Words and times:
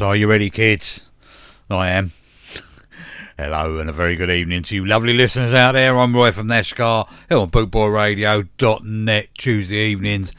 Yes, 0.00 0.06
are 0.06 0.16
you 0.16 0.30
ready, 0.30 0.48
kids? 0.48 1.02
I 1.68 1.90
am. 1.90 2.12
Hello 3.36 3.76
and 3.76 3.90
a 3.90 3.92
very 3.92 4.16
good 4.16 4.30
evening 4.30 4.62
to 4.62 4.74
you 4.74 4.86
lovely 4.86 5.12
listeners 5.12 5.52
out 5.52 5.72
there. 5.72 5.94
I'm 5.98 6.16
Roy 6.16 6.32
from 6.32 6.48
NASCAR 6.48 7.06
here 7.28 7.36
on 7.36 7.50
bootboyradio.net 7.50 9.28
Tuesday 9.36 9.90
evenings, 9.90 10.32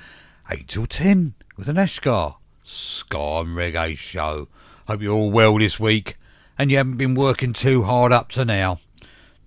8 0.50 0.68
till 0.68 0.88
10 0.88 1.36
with 1.58 1.68
the 1.68 1.74
NASCAR 1.74 2.38
Ska 2.64 3.20
and 3.20 3.56
Reggae 3.56 3.96
Show. 3.96 4.48
Hope 4.88 5.04
you're 5.04 5.14
all 5.14 5.30
well 5.30 5.60
this 5.60 5.80
week 5.80 6.18
and 6.58 6.72
you 6.72 6.78
haven't 6.78 6.98
been 6.98 7.14
working 7.14 7.54
too 7.54 7.84
hard 7.84 8.12
up 8.12 8.30
to 8.30 8.44
now. 8.44 8.80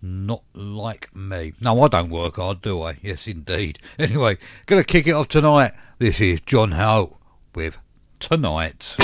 Not 0.00 0.44
like 0.54 1.12
me. 1.12 1.54
No, 1.60 1.82
I 1.82 1.88
don't 1.88 2.10
work 2.10 2.36
hard, 2.36 2.62
do 2.62 2.80
I? 2.82 2.98
Yes, 3.02 3.26
indeed. 3.26 3.80
Anyway, 3.98 4.38
gonna 4.66 4.84
kick 4.84 5.08
it 5.08 5.12
off 5.12 5.26
tonight. 5.26 5.72
This 5.98 6.20
is 6.20 6.40
John 6.40 6.70
Holt 6.70 7.16
with. 7.52 7.78
Tonight, 8.24 8.96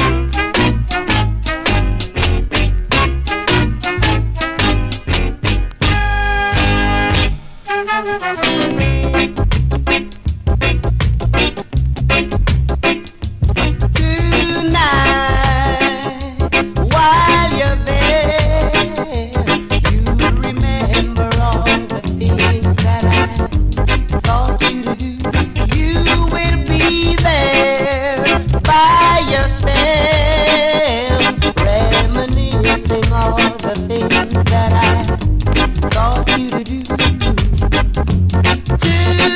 the 33.74 33.86
things 33.86 34.44
that 34.50 34.72
I 34.72 35.90
taught 35.90 36.28
you 36.36 36.48
to 36.50 36.64
do. 36.64 36.80
Tonight 38.78 39.29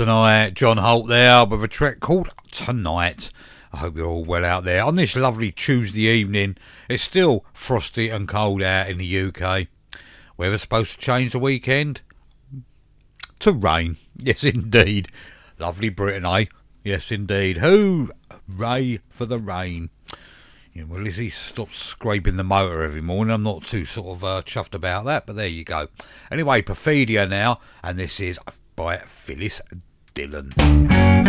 tonight, 0.00 0.54
John 0.54 0.78
Holt 0.78 1.08
there 1.08 1.44
with 1.44 1.62
a 1.62 1.68
track 1.68 2.00
called 2.00 2.30
Tonight. 2.50 3.30
I 3.70 3.76
hope 3.76 3.98
you're 3.98 4.06
all 4.06 4.24
well 4.24 4.46
out 4.46 4.64
there. 4.64 4.82
On 4.82 4.96
this 4.96 5.14
lovely 5.14 5.52
Tuesday 5.52 6.06
evening, 6.06 6.56
it's 6.88 7.02
still 7.02 7.44
frosty 7.52 8.08
and 8.08 8.26
cold 8.26 8.62
out 8.62 8.88
in 8.88 8.96
the 8.96 9.20
UK. 9.26 9.66
Weather's 10.38 10.62
supposed 10.62 10.92
to 10.92 10.98
change 10.98 11.32
the 11.32 11.38
weekend 11.38 12.00
to 13.40 13.52
rain. 13.52 13.98
Yes, 14.16 14.42
indeed. 14.42 15.08
Lovely 15.58 15.90
Britain, 15.90 16.24
eh? 16.24 16.46
Yes, 16.82 17.12
indeed. 17.12 17.58
Hooray 17.58 19.00
for 19.10 19.26
the 19.26 19.38
rain. 19.38 19.90
Yeah, 20.72 20.84
well, 20.84 21.02
Lizzie 21.02 21.28
stops 21.28 21.76
scraping 21.76 22.38
the 22.38 22.44
motor 22.44 22.82
every 22.82 23.02
morning. 23.02 23.34
I'm 23.34 23.42
not 23.42 23.66
too 23.66 23.84
sort 23.84 24.16
of 24.16 24.24
uh, 24.24 24.40
chuffed 24.46 24.74
about 24.74 25.04
that, 25.04 25.26
but 25.26 25.36
there 25.36 25.46
you 25.46 25.62
go. 25.62 25.88
Anyway, 26.30 26.62
Perfidia 26.62 27.28
now, 27.28 27.60
and 27.82 27.98
this 27.98 28.18
is 28.18 28.38
by 28.76 28.96
Phyllis 28.96 29.60
Dillon. 30.14 31.19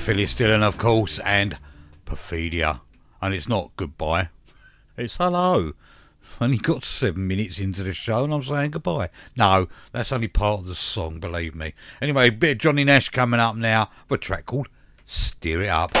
Phyllis 0.00 0.34
Dillon, 0.34 0.62
of 0.62 0.78
course, 0.78 1.18
and 1.20 1.58
Perfidia. 2.06 2.80
And 3.20 3.34
it's 3.34 3.48
not 3.48 3.70
goodbye, 3.76 4.30
it's 4.96 5.18
hello. 5.18 5.74
Only 6.40 6.56
got 6.56 6.84
seven 6.84 7.28
minutes 7.28 7.58
into 7.58 7.82
the 7.82 7.92
show 7.92 8.24
and 8.24 8.32
I'm 8.32 8.42
saying 8.42 8.70
goodbye. 8.70 9.10
No, 9.36 9.68
that's 9.92 10.10
only 10.10 10.28
part 10.28 10.60
of 10.60 10.66
the 10.66 10.74
song, 10.74 11.20
believe 11.20 11.54
me. 11.54 11.74
Anyway, 12.00 12.28
a 12.28 12.32
bit 12.32 12.52
of 12.52 12.58
Johnny 12.58 12.82
Nash 12.82 13.10
coming 13.10 13.40
up 13.40 13.56
now 13.56 13.90
with 14.08 14.20
a 14.20 14.22
track 14.22 14.46
called 14.46 14.68
Stir 15.04 15.64
It 15.64 15.68
Up. 15.68 15.94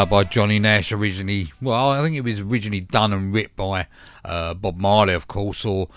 Track 0.00 0.08
by 0.08 0.24
Johnny 0.24 0.58
Nash, 0.58 0.92
originally. 0.92 1.52
Well, 1.60 1.90
I 1.90 2.02
think 2.02 2.16
it 2.16 2.24
was 2.24 2.40
originally 2.40 2.80
done 2.80 3.12
and 3.12 3.34
written 3.34 3.52
by 3.54 3.86
uh, 4.24 4.54
Bob 4.54 4.78
Marley, 4.78 5.12
of 5.12 5.28
course, 5.28 5.62
or 5.62 5.88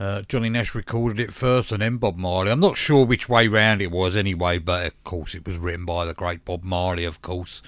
uh, 0.00 0.22
Johnny 0.22 0.48
Nash 0.48 0.74
recorded 0.74 1.20
it 1.20 1.32
first 1.32 1.70
and 1.70 1.80
then 1.80 1.98
Bob 1.98 2.16
Marley. 2.16 2.50
I'm 2.50 2.58
not 2.58 2.76
sure 2.76 3.06
which 3.06 3.28
way 3.28 3.46
round 3.46 3.82
it 3.82 3.92
was 3.92 4.16
anyway, 4.16 4.58
but 4.58 4.86
of 4.86 5.04
course 5.04 5.36
it 5.36 5.46
was 5.46 5.58
written 5.58 5.84
by 5.84 6.06
the 6.06 6.12
great 6.12 6.44
Bob 6.44 6.64
Marley, 6.64 7.04
of 7.04 7.22
course. 7.22 7.62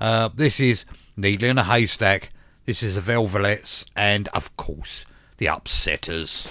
Uh, 0.00 0.28
this 0.32 0.60
is 0.60 0.84
Needle 1.16 1.48
in 1.48 1.58
a 1.58 1.64
Haystack. 1.64 2.30
This 2.64 2.84
is 2.84 2.94
the 2.94 3.00
Velvets, 3.00 3.86
and 3.96 4.28
of 4.28 4.56
course 4.56 5.04
the 5.38 5.46
Upsetters. 5.46 6.46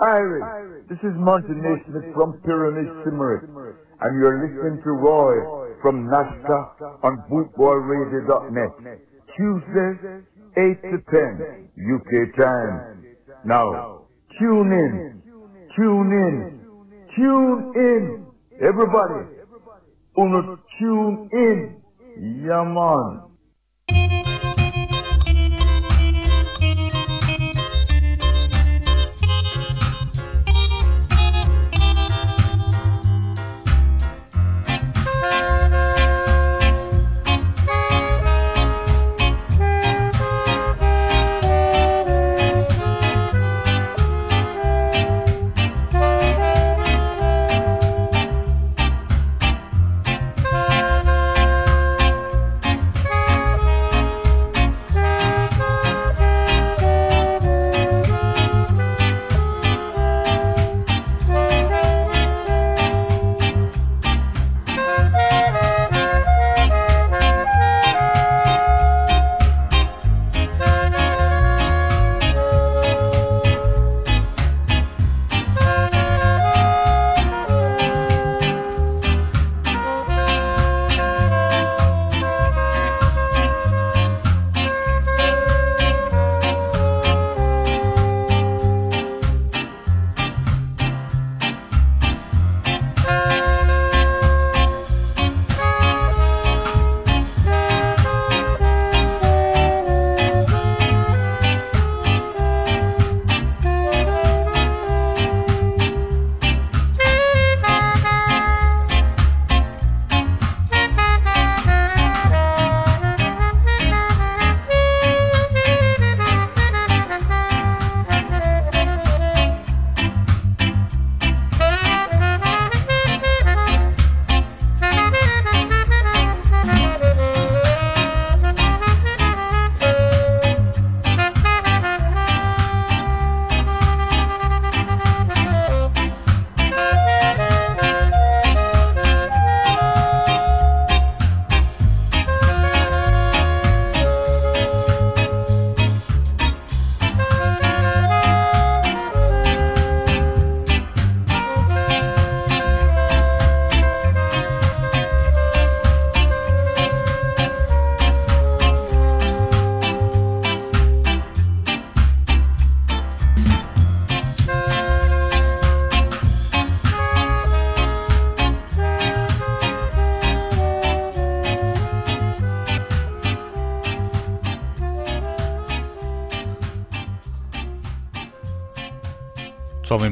Iris, 0.00 0.42
this 0.88 0.98
is 0.98 1.14
Monty 1.16 1.54
Neysmith 1.54 2.12
from 2.12 2.34
Pyramid 2.44 2.86
Symarip, 3.06 3.48
and 4.00 4.20
you're 4.20 4.46
listening 4.46 4.82
to 4.82 4.90
Roy 4.90 5.65
from 5.82 6.08
Nashka 6.08 7.02
on 7.02 7.22
bootboyradio.net. 7.30 9.00
Tuesday, 9.36 10.22
8 10.56 10.82
to 10.82 10.98
10 11.10 11.68
UK 11.76 12.36
time. 12.36 13.04
Now, 13.44 14.02
tune 14.38 14.72
in, 14.72 15.22
tune 15.76 16.12
in, 16.12 16.60
tune 17.14 17.72
in, 17.76 18.26
everybody. 18.60 19.36
Uno 20.18 20.58
tune 20.78 21.28
in, 21.32 21.82
yeah 22.44 23.25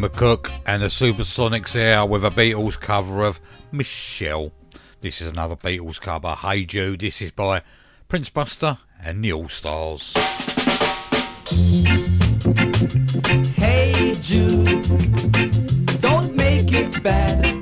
McCook 0.05 0.51
and 0.67 0.83
the 0.83 0.89
Supersonics 0.89 1.71
here 1.71 2.05
with 2.05 2.27
a 2.27 2.31
Beatles 2.31 2.79
cover 2.79 3.25
of 3.25 3.41
Michelle. 3.73 4.53
This 5.01 5.23
is 5.23 5.29
another 5.29 5.57
Beatles 5.57 5.99
cover, 5.99 6.35
Hey 6.35 6.67
Jude. 6.67 7.01
This 7.01 7.23
is 7.23 7.31
by 7.31 7.63
Prince 8.07 8.29
Buster 8.29 8.77
and 9.03 9.25
the 9.25 9.33
All 9.33 9.49
Stars. 9.49 10.13
Hey 13.57 14.15
Jude, 14.21 14.83
don't 16.03 16.37
make 16.37 16.71
it 16.75 17.03
bad. 17.03 17.54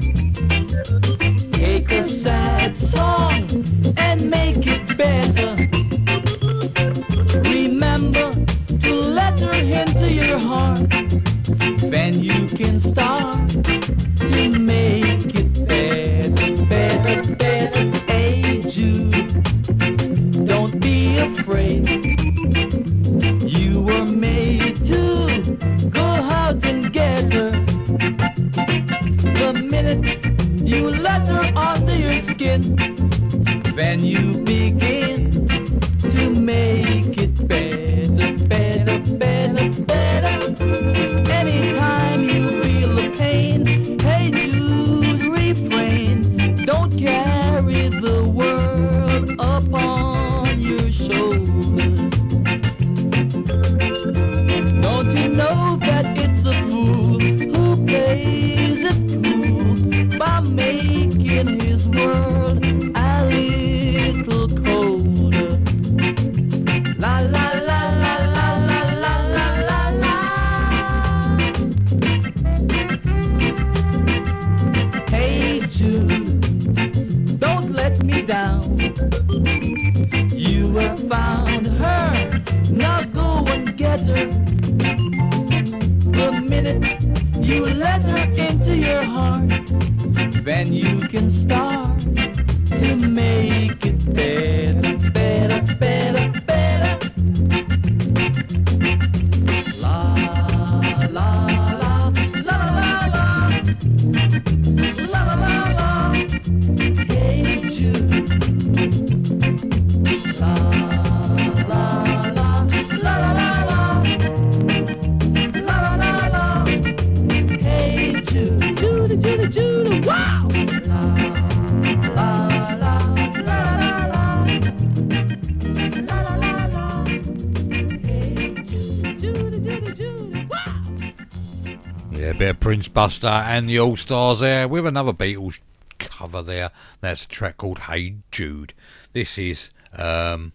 Ghostbuster 132.92 133.44
and 133.44 133.68
the 133.68 133.78
All 133.78 133.96
Stars 133.96 134.40
there 134.40 134.68
with 134.68 134.86
another 134.86 135.12
Beatles 135.12 135.60
cover 135.98 136.42
there. 136.42 136.70
That's 137.00 137.24
a 137.24 137.28
track 137.28 137.56
called 137.56 137.80
Hey 137.80 138.16
Jude. 138.30 138.74
This 139.12 139.38
is 139.38 139.70
um, 139.94 140.52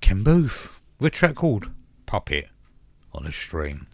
Ken 0.00 0.22
Boothe 0.22 0.52
with 0.98 1.12
a 1.12 1.16
track 1.16 1.36
called 1.36 1.70
Puppet 2.04 2.48
on 3.14 3.26
a 3.26 3.32
String. 3.32 3.86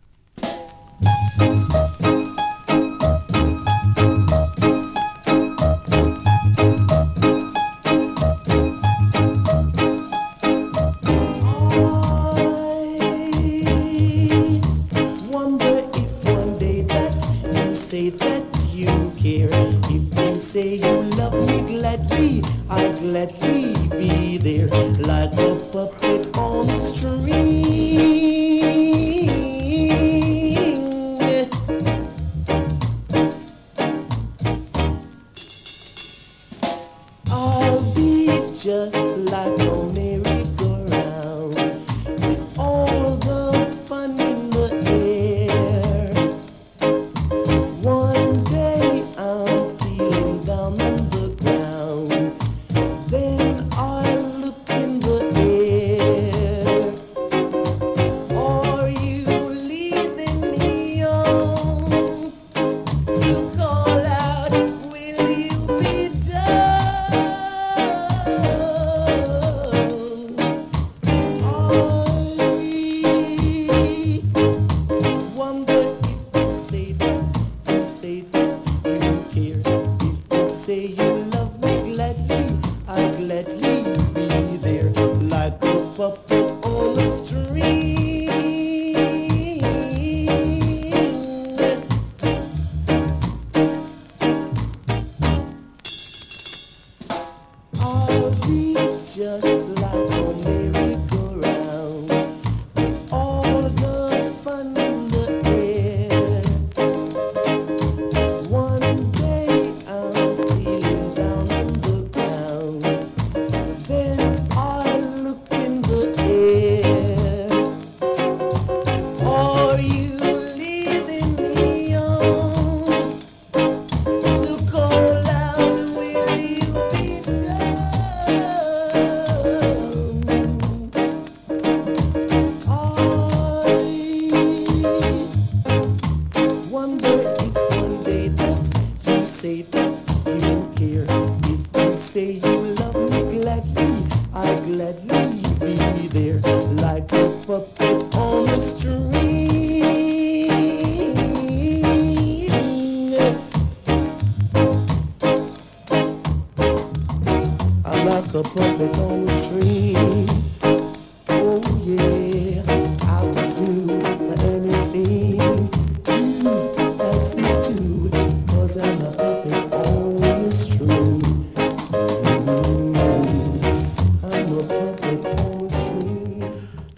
gladly, 21.97 22.43
I'd 22.71 22.99
gladly 23.01 23.75
be 23.99 24.39
there 24.39 24.69
like 25.01 25.35
a 25.35 25.57
puppet 25.73 26.37
on 26.39 26.71
a 26.71 26.81
string. 26.81 27.21
I'll 37.31 37.83
be 37.95 38.27
just 38.59 39.12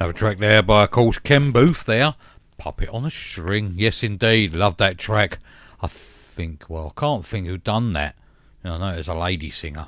Another 0.04 0.18
track 0.18 0.36
there 0.36 0.62
by, 0.62 0.84
of 0.84 0.90
course, 0.90 1.16
Ken 1.16 1.50
Boothe 1.50 1.86
there. 1.86 2.14
Puppet 2.58 2.90
on 2.90 3.06
a 3.06 3.10
String. 3.10 3.72
Yes, 3.78 4.02
indeed. 4.02 4.52
Love 4.52 4.76
that 4.76 4.98
track. 4.98 5.38
I 5.80 5.86
think, 5.86 6.68
well, 6.68 6.92
I 6.94 7.00
can't 7.00 7.24
think 7.24 7.46
who 7.46 7.56
done 7.56 7.94
that. 7.94 8.14
I 8.62 8.76
know 8.76 8.88
it 8.92 8.98
was 8.98 9.08
a 9.08 9.14
lady 9.14 9.48
singer. 9.48 9.86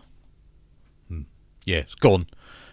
Yes, 1.10 1.24
Yeah, 1.66 1.76
it's 1.80 1.94
gone. 1.96 2.28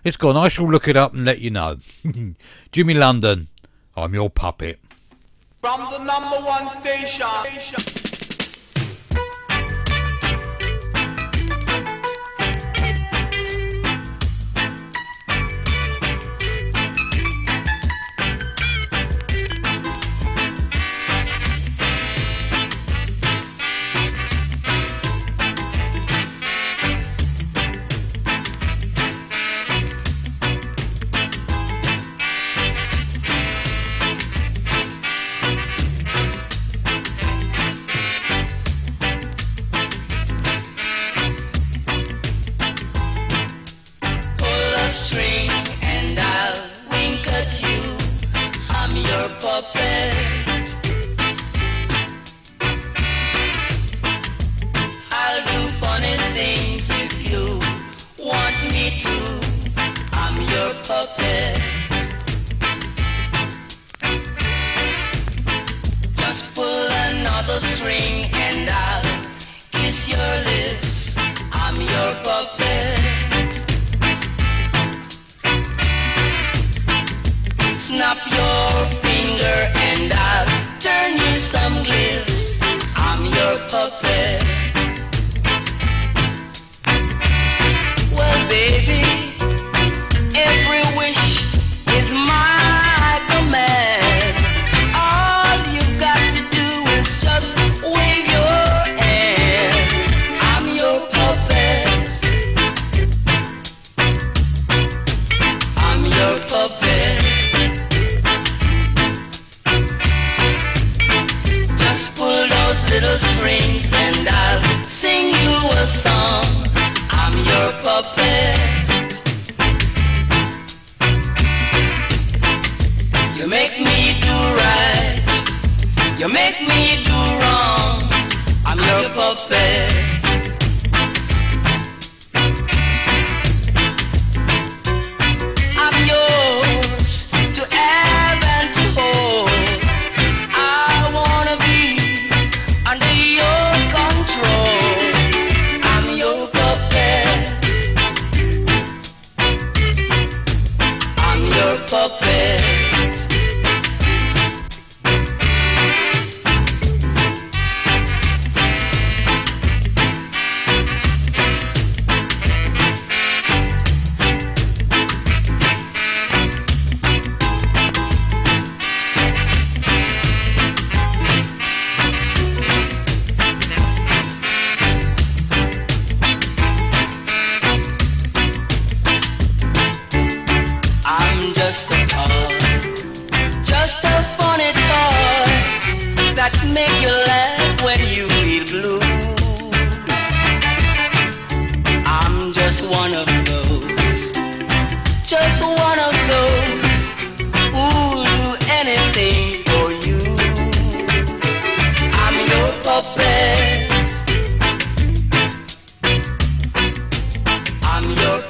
It's 0.05 0.15
gone. 0.15 0.37
I 0.37 0.47
shall 0.47 0.71
look 0.71 0.87
it 0.87 0.95
up 0.95 1.13
and 1.13 1.25
let 1.25 1.39
you 1.39 1.49
know. 1.49 1.79
Jimmy 2.71 2.93
London, 2.93 3.49
I'm 3.97 4.13
your 4.13 4.29
puppet. 4.29 4.79
From 5.59 5.81
the 5.91 5.97
number 5.97 6.37
one 6.37 6.69
station. 6.69 8.12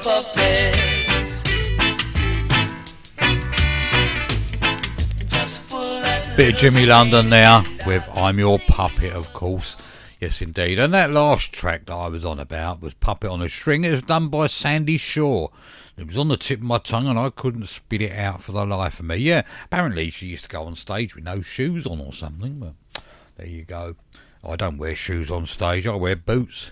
Bit 0.04 0.16
of 6.56 6.60
Jimmy 6.60 6.86
London 6.86 7.30
there 7.30 7.64
with 7.88 8.06
I'm 8.14 8.38
Your 8.38 8.60
Puppet, 8.60 9.14
of 9.14 9.32
course. 9.32 9.78
Yes, 10.20 10.42
indeed. 10.42 10.78
And 10.78 10.94
that 10.94 11.12
last 11.12 11.54
track 11.54 11.86
that 11.86 11.94
I 11.94 12.10
was 12.10 12.26
on 12.26 12.38
about 12.38 12.82
was 12.82 12.94
Puppet 12.96 13.30
on 13.30 13.42
a 13.42 13.48
String. 13.48 13.86
It 13.86 13.92
was 13.92 14.02
done 14.02 14.28
by 14.28 14.48
Sandie 14.48 14.98
Shaw. 14.98 15.48
It 15.96 16.08
was 16.08 16.18
on 16.18 16.28
the 16.28 16.36
tip 16.36 16.60
of 16.60 16.66
my 16.66 16.80
tongue 16.80 17.08
and 17.08 17.18
I 17.18 17.30
couldn't 17.30 17.68
spit 17.68 18.02
it 18.02 18.12
out 18.12 18.44
for 18.44 18.52
the 18.52 18.66
life 18.66 19.00
of 19.00 19.06
me. 19.06 19.16
Yeah, 19.16 19.44
apparently 19.64 20.10
she 20.10 20.26
used 20.26 20.44
to 20.44 20.50
go 20.50 20.64
on 20.64 20.76
stage 20.76 21.16
with 21.16 21.24
no 21.24 21.42
shoes 21.42 21.88
on 21.88 22.02
or 22.02 22.12
something, 22.12 22.60
but 22.60 23.04
there 23.38 23.48
you 23.48 23.64
go. 23.64 23.96
I 24.44 24.58
don't 24.58 24.78
wear 24.78 24.98
shoes 24.98 25.32
on 25.32 25.46
stage, 25.46 25.88
I 25.88 25.96
wear 25.96 26.18
boots. 26.18 26.72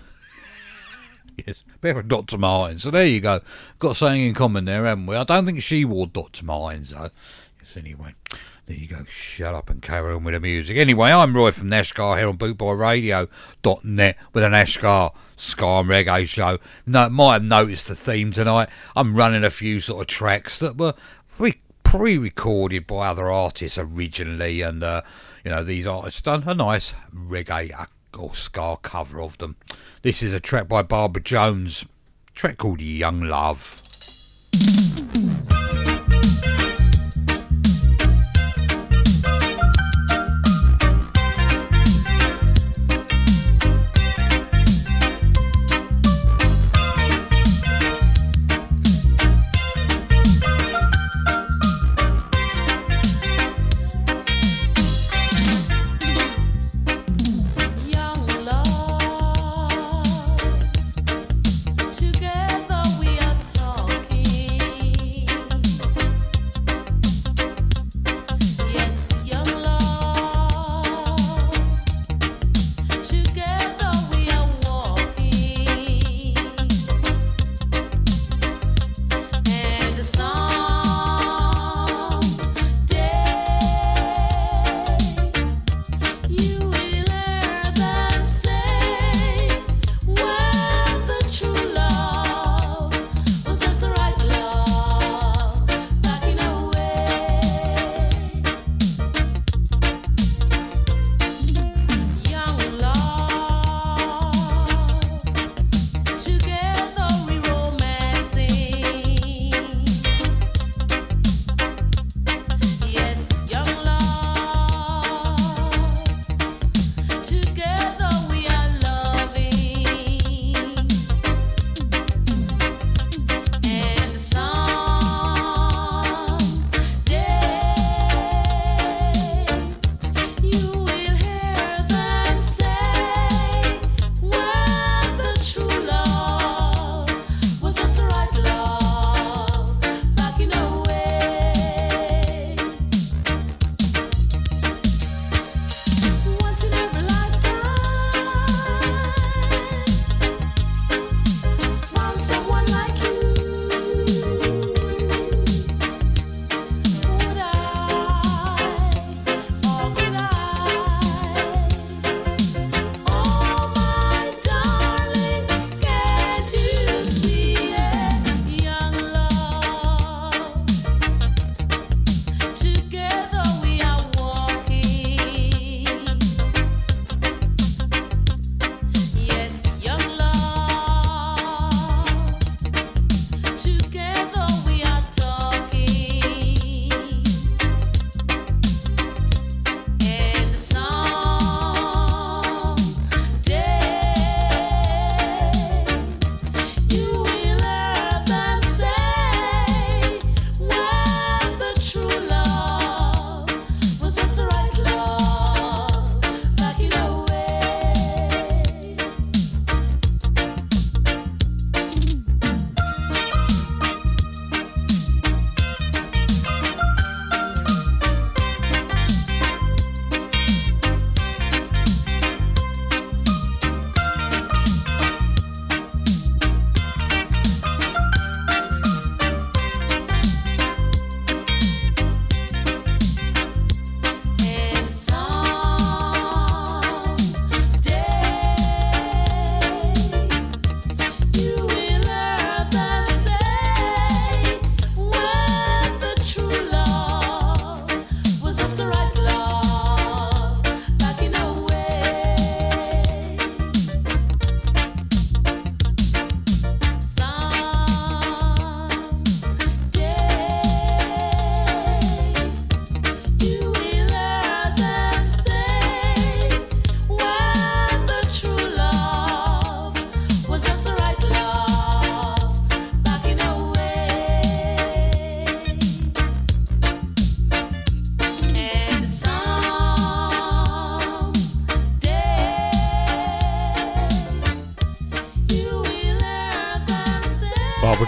yes, 1.46 1.64
bit 1.80 1.96
of 1.96 2.08
Dr. 2.08 2.38
Martin. 2.38 2.78
So 2.78 2.90
there 2.90 3.06
you 3.06 3.20
go. 3.20 3.40
Got 3.78 3.96
something 3.96 4.20
in 4.20 4.34
common 4.34 4.64
there, 4.64 4.84
haven't 4.84 5.06
we? 5.06 5.16
I 5.16 5.24
don't 5.24 5.46
think 5.46 5.62
she 5.62 5.84
wore 5.84 6.06
Dr. 6.06 6.44
Martens, 6.44 6.90
though. 6.90 7.10
Yes, 7.60 7.76
anyway. 7.76 8.14
There 8.66 8.76
you 8.76 8.86
go. 8.86 9.04
Shut 9.08 9.54
up 9.54 9.70
and 9.70 9.82
carry 9.82 10.14
on 10.14 10.24
with 10.24 10.34
the 10.34 10.40
music. 10.40 10.76
Anyway, 10.76 11.10
I'm 11.10 11.34
Roy 11.34 11.50
from 11.50 11.68
Nashgar 11.68 12.16
here 12.18 12.28
on 12.28 12.38
bootboyradio.net 12.38 14.16
with 14.32 14.44
an 14.44 14.66
Ska 14.66 15.66
and 15.66 15.88
Reggae 15.88 16.28
show. 16.28 16.58
No, 16.86 17.08
might 17.08 17.32
have 17.32 17.44
noticed 17.44 17.88
the 17.88 17.96
theme 17.96 18.30
tonight. 18.32 18.68
I'm 18.94 19.16
running 19.16 19.42
a 19.42 19.50
few 19.50 19.80
sort 19.80 20.02
of 20.02 20.06
tracks 20.06 20.60
that 20.60 20.76
were 20.76 20.94
re- 21.38 21.60
pre-recorded 21.82 22.86
by 22.86 23.08
other 23.08 23.28
artists 23.28 23.76
originally, 23.76 24.60
and 24.60 24.84
uh, 24.84 25.02
you 25.44 25.50
know 25.50 25.64
these 25.64 25.86
artists 25.86 26.20
done 26.20 26.44
a 26.46 26.54
nice 26.54 26.94
reggae 27.12 27.72
or 28.18 28.34
ska 28.34 28.76
cover 28.76 29.20
of 29.20 29.38
them. 29.38 29.56
This 30.02 30.22
is 30.22 30.32
a 30.32 30.40
track 30.40 30.68
by 30.68 30.82
Barbara 30.82 31.22
Jones, 31.22 31.84
track 32.34 32.58
called 32.58 32.80
Young 32.80 33.22
Love. 33.22 33.76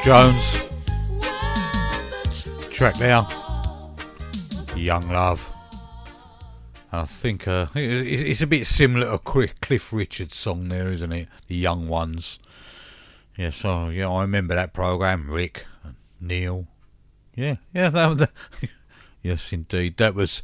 Jones. 0.04 0.60
Track 2.70 2.96
there. 2.98 3.26
Young 4.76 5.08
Love. 5.08 5.48
I 6.92 7.06
think 7.06 7.48
uh, 7.48 7.68
it- 7.74 7.82
it- 8.06 8.28
it's 8.28 8.40
a 8.42 8.46
bit 8.46 8.66
similar 8.66 9.10
to 9.16 9.18
Cliff 9.60 9.92
Richard's 9.92 10.36
song 10.36 10.68
there, 10.68 10.92
isn't 10.92 11.12
it? 11.12 11.28
The 11.48 11.56
Young 11.56 11.88
Ones. 11.88 12.38
Yeah, 13.36 13.50
so 13.50 13.88
yeah, 13.88 14.08
I 14.10 14.20
remember 14.22 14.54
that 14.54 14.74
program. 14.74 15.30
Rick, 15.30 15.64
and 15.82 15.94
Neil. 16.20 16.66
Yeah, 17.34 17.56
yeah, 17.72 17.88
that, 17.90 18.30
yes, 19.22 19.52
indeed, 19.52 19.96
that 19.96 20.14
was 20.14 20.42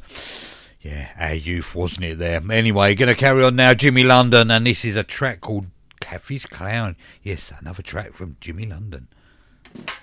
yeah 0.81 1.09
our 1.17 1.35
youth, 1.35 1.73
wasn't 1.75 2.05
it? 2.05 2.17
There. 2.19 2.41
Anyway, 2.51 2.95
gonna 2.95 3.15
carry 3.15 3.43
on 3.43 3.55
now. 3.55 3.73
Jimmy 3.75 4.03
London, 4.03 4.49
and 4.51 4.65
this 4.65 4.83
is 4.83 4.95
a 4.95 5.03
track 5.03 5.39
called 5.41 5.67
Caffey's 6.01 6.45
Clown. 6.45 6.95
Yes, 7.23 7.51
another 7.59 7.83
track 7.83 8.13
from 8.13 8.35
Jimmy 8.41 8.65
London. 8.65 9.07
Thank 9.73 9.89
you. 9.89 10.00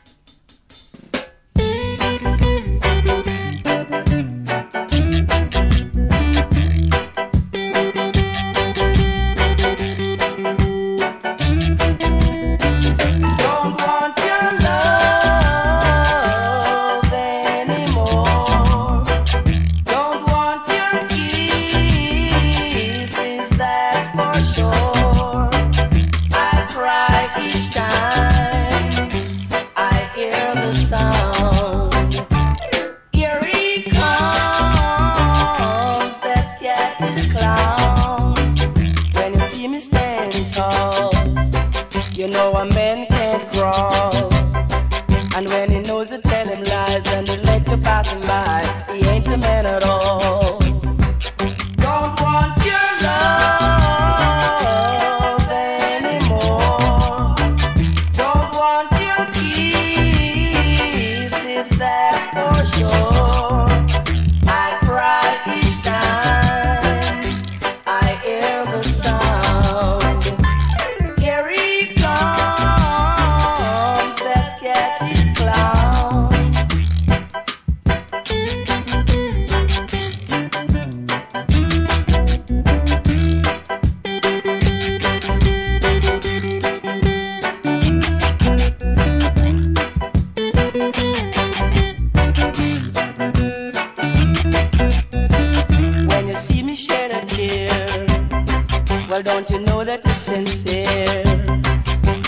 Sincere? 100.18 101.22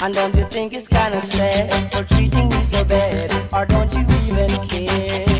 And 0.03 0.15
don't 0.15 0.35
you 0.35 0.47
think 0.49 0.73
it's 0.73 0.89
kinda 0.89 1.21
sad 1.21 1.93
for 1.93 2.05
treating 2.05 2.49
me 2.49 2.63
so 2.63 2.85
bad? 2.85 3.33
Or 3.53 3.67
don't 3.67 3.93
you 3.93 4.05
even 4.29 4.69
care? 4.69 5.40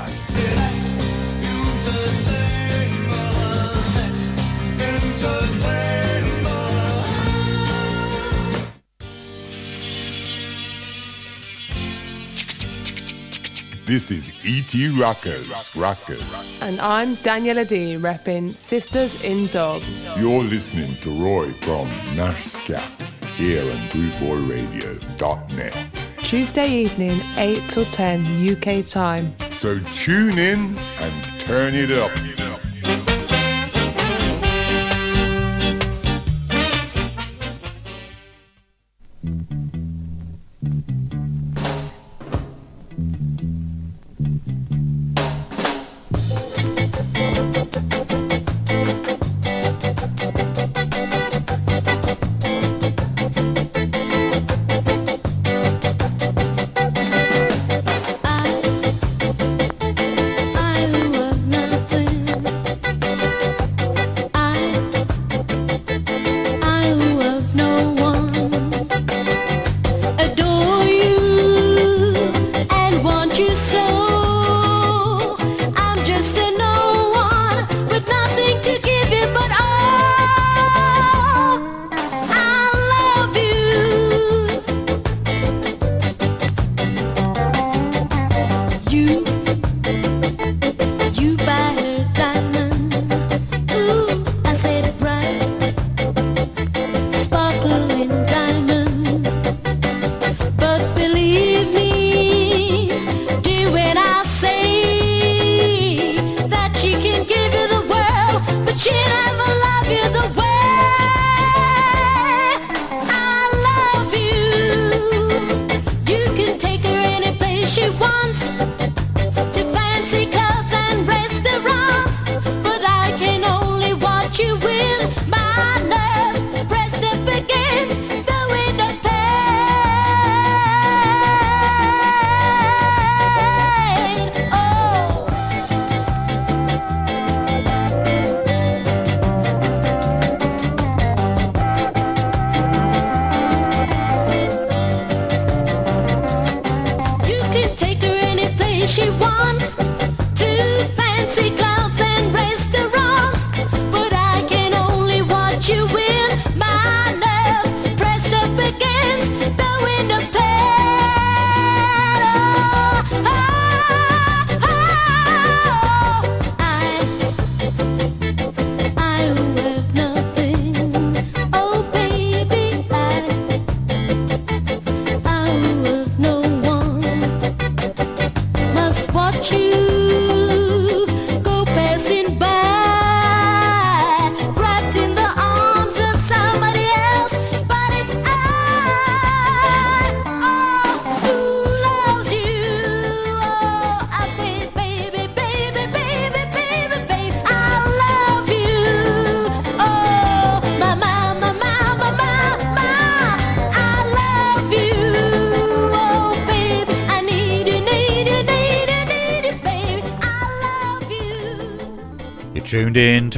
This 13.91 14.09
is 14.09 14.31
E.T. 14.45 14.97
Rockers. 14.97 15.49
Rockers. 15.75 16.23
And 16.61 16.79
I'm 16.79 17.17
Daniela 17.17 17.67
D, 17.67 17.97
repping 17.97 18.47
Sisters 18.47 19.21
in 19.21 19.47
Dub. 19.47 19.83
You're 20.17 20.45
listening 20.45 20.95
to 21.01 21.09
Roy 21.11 21.51
from 21.59 21.89
Nashska 22.15 22.79
here 23.35 23.69
on 23.69 23.89
bootboyradio.net. 23.89 25.77
Tuesday 26.19 26.69
evening, 26.69 27.19
8 27.35 27.67
till 27.67 27.83
10 27.83 28.49
UK 28.49 28.85
time. 28.87 29.33
So 29.51 29.77
tune 29.91 30.39
in 30.39 30.77
and 30.77 31.39
turn 31.41 31.75
it 31.75 31.91
up. 31.91 32.11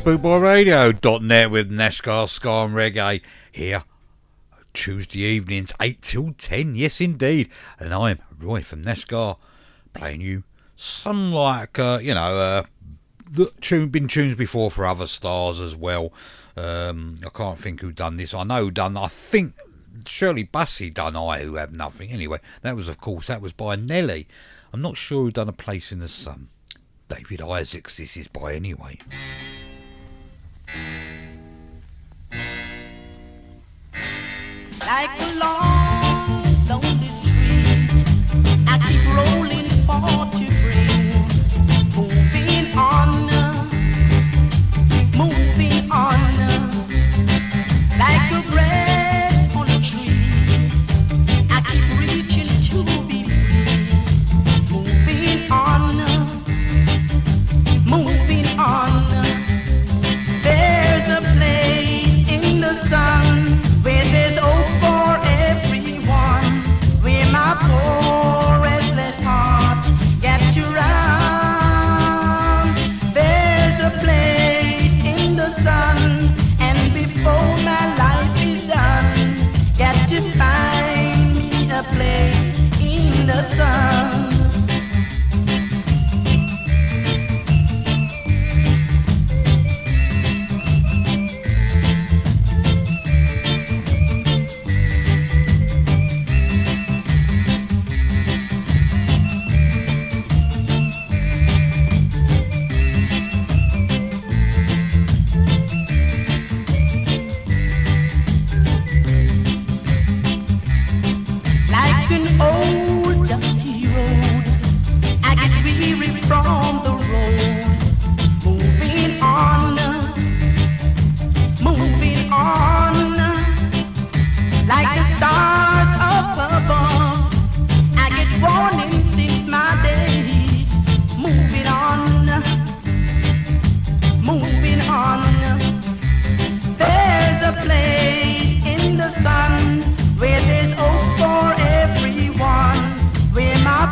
bootboyradio.net 0.04 1.50
with 1.50 1.72
Nashska, 1.72 2.28
Ska 2.28 2.50
and 2.50 2.76
Reggae 2.76 3.22
here 3.54 3.86
Tuesday 4.74 5.20
evenings, 5.20 5.72
8 5.80 6.02
till 6.02 6.34
10. 6.38 6.76
Yes, 6.76 7.00
indeed. 7.00 7.50
And 7.80 7.94
I'm 7.94 8.20
Roy 8.38 8.64
from 8.64 8.84
Nashska 8.84 9.38
playing 9.94 10.20
you 10.20 10.44
some 10.76 11.32
like, 11.32 11.80
uh, 11.80 12.00
you 12.02 12.14
know, 12.14 12.38
uh, 12.38 12.64
the 13.32 13.50
tune, 13.62 13.88
been 13.88 14.10
tunes 14.10 14.36
before 14.36 14.70
for 14.70 14.86
other 14.86 15.08
stars 15.08 15.62
as 15.62 15.74
well. 15.74 16.12
Um, 16.58 17.22
I 17.26 17.30
can't 17.30 17.60
think 17.60 17.80
who 17.80 17.94
done 17.94 18.18
this. 18.18 18.34
I 18.34 18.44
know 18.44 18.70
done, 18.70 18.98
I 18.98 19.08
think 19.08 19.54
Shirley 20.06 20.44
Bassey 20.44 20.94
done 20.94 21.16
I 21.16 21.44
Who 21.44 21.56
Have 21.56 21.72
Nothing. 21.72 22.12
Anyway, 22.12 22.40
that 22.62 22.76
was, 22.76 22.90
of 22.90 23.00
course, 23.00 23.28
that 23.28 23.42
was 23.42 23.54
by 23.54 23.78
Nelly. 23.78 24.28
I'm 24.74 24.82
not 24.82 24.98
sure 24.98 25.24
who 25.24 25.32
done 25.32 25.48
A 25.48 25.54
Place 25.54 25.94
in 25.94 26.00
the 26.00 26.10
Sun. 26.10 26.50
David 27.08 27.42
Isaacs, 27.42 27.96
this 27.96 28.18
is 28.18 28.28
by 28.28 28.54
anyway. 28.54 29.00
Like 34.86 35.20
a 35.20 35.36
long, 35.36 36.44
lonely 36.68 37.08
street. 37.08 37.90
I 38.68 38.78
keep 38.88 39.04
rolling 39.16 39.70
for 39.86 40.00
to 40.38 40.46
bring, 40.62 41.14
moving 41.96 42.78
on, 42.78 43.23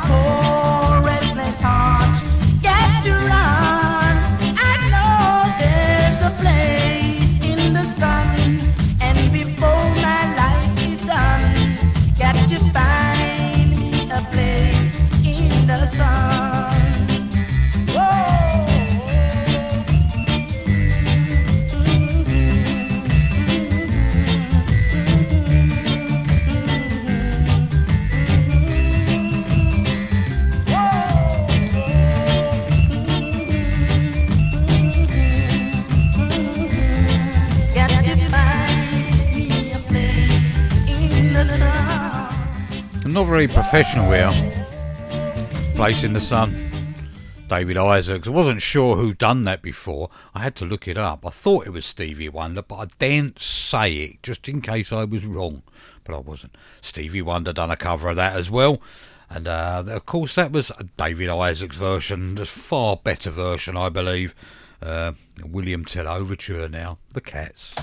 Where 0.07 0.60
very 43.31 43.47
professional 43.47 44.11
here. 44.11 44.29
Place 45.73 46.03
in 46.03 46.11
the 46.11 46.19
Sun. 46.19 46.69
David 47.47 47.77
Isaacs. 47.77 48.27
I 48.27 48.31
wasn't 48.31 48.61
sure 48.61 48.97
who 48.97 49.13
done 49.13 49.45
that 49.45 49.61
before. 49.61 50.09
I 50.35 50.41
had 50.41 50.53
to 50.57 50.65
look 50.65 50.85
it 50.85 50.97
up. 50.97 51.25
I 51.25 51.29
thought 51.29 51.65
it 51.65 51.69
was 51.69 51.85
Stevie 51.85 52.27
Wonder, 52.27 52.61
but 52.61 52.75
I 52.75 52.85
daren't 52.99 53.39
say 53.39 53.93
it 53.93 54.21
just 54.21 54.49
in 54.49 54.59
case 54.59 54.91
I 54.91 55.05
was 55.05 55.23
wrong. 55.23 55.63
But 56.03 56.13
I 56.13 56.17
wasn't. 56.17 56.57
Stevie 56.81 57.21
Wonder 57.21 57.53
done 57.53 57.71
a 57.71 57.77
cover 57.77 58.09
of 58.09 58.17
that 58.17 58.35
as 58.35 58.51
well. 58.51 58.81
And 59.29 59.47
uh, 59.47 59.85
of 59.87 60.05
course, 60.05 60.35
that 60.35 60.51
was 60.51 60.69
David 60.97 61.29
Isaacs 61.29 61.77
version, 61.77 62.37
a 62.37 62.45
far 62.45 62.97
better 62.97 63.29
version, 63.29 63.77
I 63.77 63.87
believe. 63.87 64.35
Uh, 64.81 65.13
William 65.41 65.85
Tell 65.85 66.09
Overture 66.09 66.67
now, 66.67 66.97
The 67.13 67.21
Cats. 67.21 67.73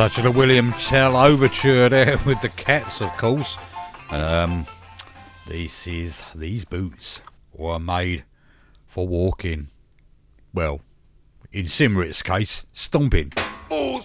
Such 0.00 0.24
a 0.24 0.30
William 0.30 0.72
Tell 0.72 1.14
overture 1.14 1.90
there 1.90 2.16
with 2.24 2.40
the 2.40 2.48
cats, 2.48 3.02
of 3.02 3.14
course. 3.18 3.58
Um, 4.10 4.66
this 5.46 5.86
is 5.86 6.22
these 6.34 6.64
boots 6.64 7.20
were 7.52 7.78
made 7.78 8.24
for 8.86 9.06
walking. 9.06 9.68
Well, 10.54 10.80
in 11.52 11.66
Symarip's 11.66 12.22
case, 12.22 12.64
stomping. 12.72 13.34
You 13.70 14.00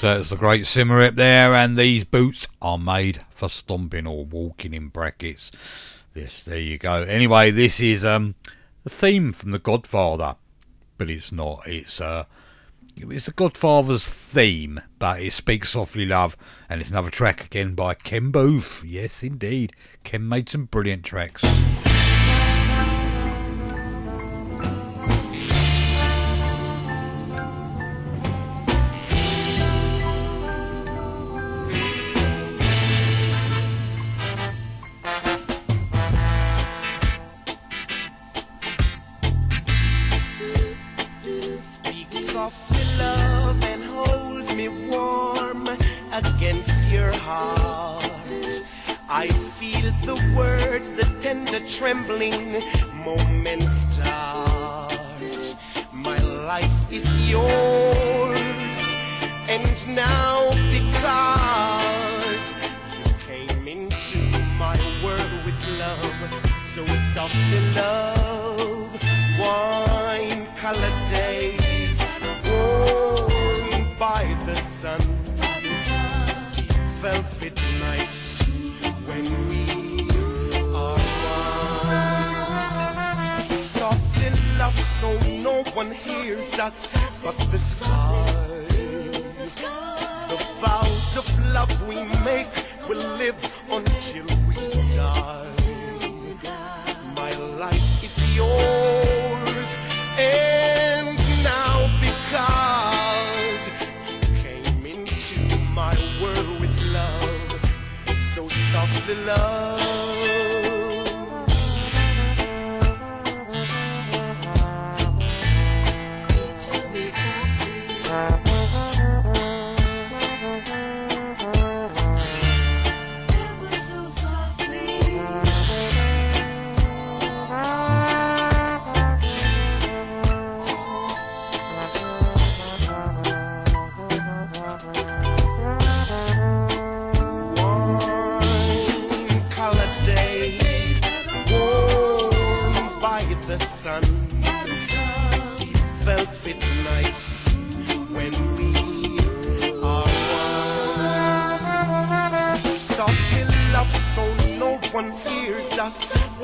course, 0.00 0.16
that's 0.16 0.30
the 0.30 0.36
great 0.36 0.64
Symarip 0.64 1.14
there, 1.14 1.54
and 1.54 1.76
these 1.76 2.04
boots 2.04 2.46
are 2.60 2.76
made 2.76 3.24
for 3.30 3.48
stomping 3.48 4.06
or 4.06 4.24
walking 4.26 4.74
in 4.74 4.88
brackets. 4.88 5.50
Yes, 6.14 6.42
there 6.42 6.60
you 6.60 6.76
go. 6.76 7.02
Anyway, 7.02 7.50
this 7.50 7.80
is 7.80 8.04
um 8.04 8.34
a 8.84 8.90
theme 8.90 9.32
from 9.32 9.52
The 9.52 9.58
Godfather, 9.58 10.36
but 10.98 11.08
it's 11.08 11.32
not. 11.32 11.62
It's 11.66 12.00
uh, 12.00 12.24
it's 12.96 13.26
The 13.26 13.32
Godfather's 13.32 14.08
theme, 14.08 14.80
but 14.98 15.22
it 15.22 15.32
speaks 15.32 15.70
softly, 15.70 16.04
love, 16.04 16.36
and 16.68 16.80
it's 16.80 16.90
another 16.90 17.10
track 17.10 17.44
again 17.44 17.74
by 17.74 17.94
Ken 17.94 18.30
Boothe. 18.30 18.84
Yes, 18.84 19.22
indeed, 19.22 19.72
Ken 20.04 20.28
made 20.28 20.48
some 20.48 20.66
brilliant 20.66 21.04
tracks. 21.04 21.42
Is 56.96 57.30
yours, 57.30 58.82
and 59.48 59.76
now 59.94 60.48
because 60.76 62.44
you 62.96 63.04
came 63.28 63.68
into 63.68 64.18
my 64.58 64.78
world 65.04 65.32
with 65.44 65.60
love, 65.78 66.30
so 66.74 66.82
softly, 67.12 67.60
love, 67.74 68.15
so 85.00 85.12
no 85.42 85.62
one 85.74 85.90
hears 85.90 86.58
us 86.58 86.96
but 87.22 87.36
the 87.52 87.58
skies. 87.58 88.66
The 90.30 90.38
vows 90.62 91.16
of 91.18 91.26
love 91.52 91.72
we 91.88 91.96
make 92.24 92.48
will 92.88 93.04
live 93.18 93.36
until 93.70 94.26
we 94.48 94.54
die. 94.96 95.52
My 97.14 97.30
life 97.62 98.04
is 98.08 98.16
yours, 98.34 99.68
and 100.18 101.18
now 101.44 101.76
because 102.06 103.62
you 104.08 104.20
came 104.42 104.86
into 104.86 105.38
my 105.74 105.94
world 106.22 106.60
with 106.60 106.76
love, 106.98 107.60
so 108.34 108.48
softly, 108.48 109.16
love. 109.26 109.65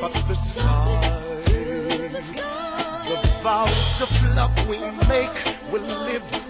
But 0.03 0.13
the 0.27 0.35
stars. 0.35 1.53
The 2.33 3.29
vows 3.41 4.03
of 4.03 4.35
love 4.35 4.69
we 4.69 4.79
make 5.07 5.31
will 5.71 5.87
live 6.07 6.42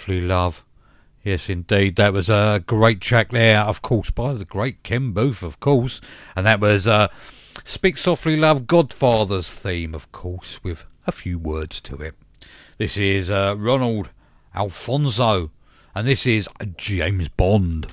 Softly, 0.00 0.22
love. 0.22 0.64
Yes, 1.22 1.50
indeed. 1.50 1.96
That 1.96 2.14
was 2.14 2.30
a 2.30 2.64
great 2.66 3.02
track 3.02 3.32
there, 3.32 3.58
of 3.58 3.82
course, 3.82 4.10
by 4.10 4.32
the 4.32 4.46
great 4.46 4.82
Ken 4.82 5.12
Boothe, 5.12 5.42
of 5.42 5.60
course. 5.60 6.00
And 6.34 6.46
that 6.46 6.58
was 6.58 6.86
uh, 6.86 7.08
Speak 7.66 7.98
Softly, 7.98 8.34
Love, 8.34 8.66
Godfather's 8.66 9.52
theme, 9.52 9.94
of 9.94 10.10
course, 10.10 10.58
with 10.64 10.86
a 11.06 11.12
few 11.12 11.38
words 11.38 11.82
to 11.82 11.96
it. 11.96 12.14
This 12.78 12.96
is 12.96 13.28
uh, 13.28 13.56
Roland 13.58 14.08
Alphonso, 14.54 15.50
and 15.94 16.08
this 16.08 16.24
is 16.24 16.48
James 16.78 17.28
Bond. 17.28 17.92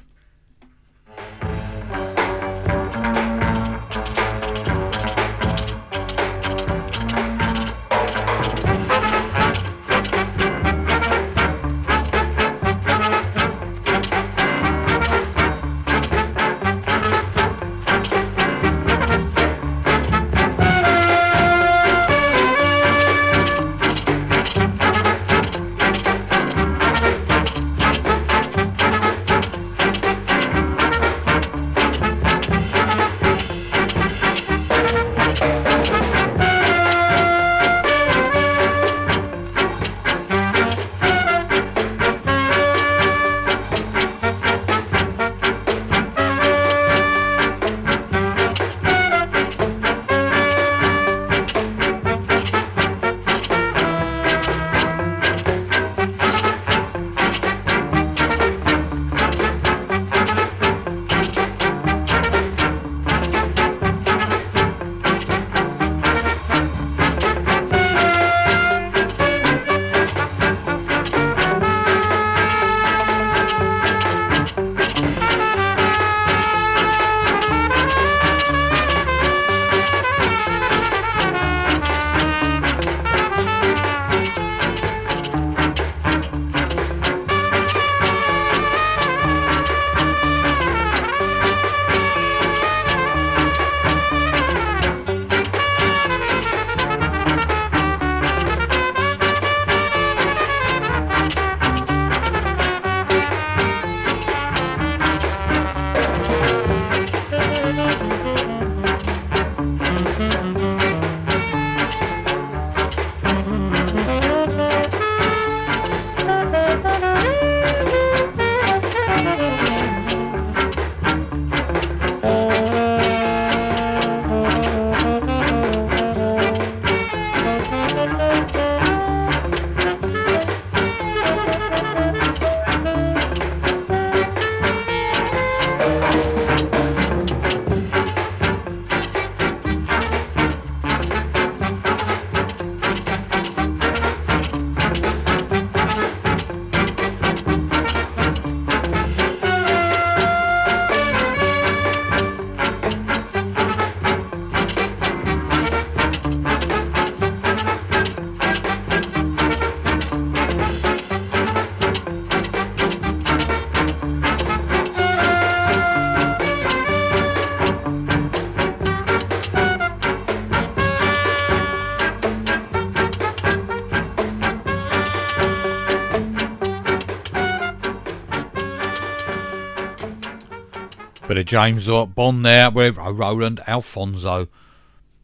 Bit 181.38 181.41
of 181.41 181.51
James 181.51 181.85
Bond 182.15 182.43
there 182.43 182.71
with 182.71 182.97
Roland 182.97 183.59
Alphonso. 183.67 184.47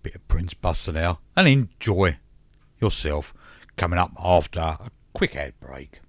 Bit 0.04 0.14
of 0.14 0.28
Prince 0.28 0.54
Buster 0.54 0.92
now. 0.92 1.18
And 1.36 1.48
enjoy 1.48 2.18
yourself 2.80 3.34
coming 3.78 3.98
up 3.98 4.12
after 4.24 4.60
a 4.60 4.92
quick 5.14 5.36
ad 5.36 5.56
break. 5.60 6.02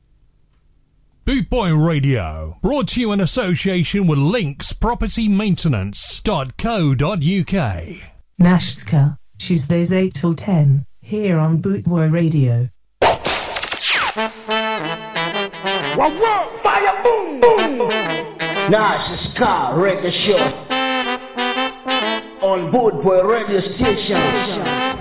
Bootboy 1.24 1.82
Radio, 1.86 2.59
brought 2.61 2.88
to 2.88 3.00
you 3.00 3.12
in 3.12 3.20
association 3.22 4.07
with 4.07 4.18
Links 4.18 4.74
Property 4.74 5.26
Maintenance.co.uk. 5.26 6.98
Nashska, 8.38 9.16
Tuesdays 9.38 9.90
8 9.90 10.12
till 10.12 10.34
10, 10.34 10.84
here 11.00 11.38
on 11.38 11.62
Bootboy 11.62 12.12
Radio. 12.12 12.68
Whoa, 15.96 16.11
whoa! 16.11 16.62
Fire, 16.62 17.02
boom, 17.02 17.40
boom! 17.40 17.78
Nice 18.70 19.23
Ska 19.35 19.72
Reggae 19.76 20.12
Show 20.12 20.39
on 22.41 22.70
Bootboy 22.70 23.22
Radio 23.22 23.61
Station. 23.76 24.93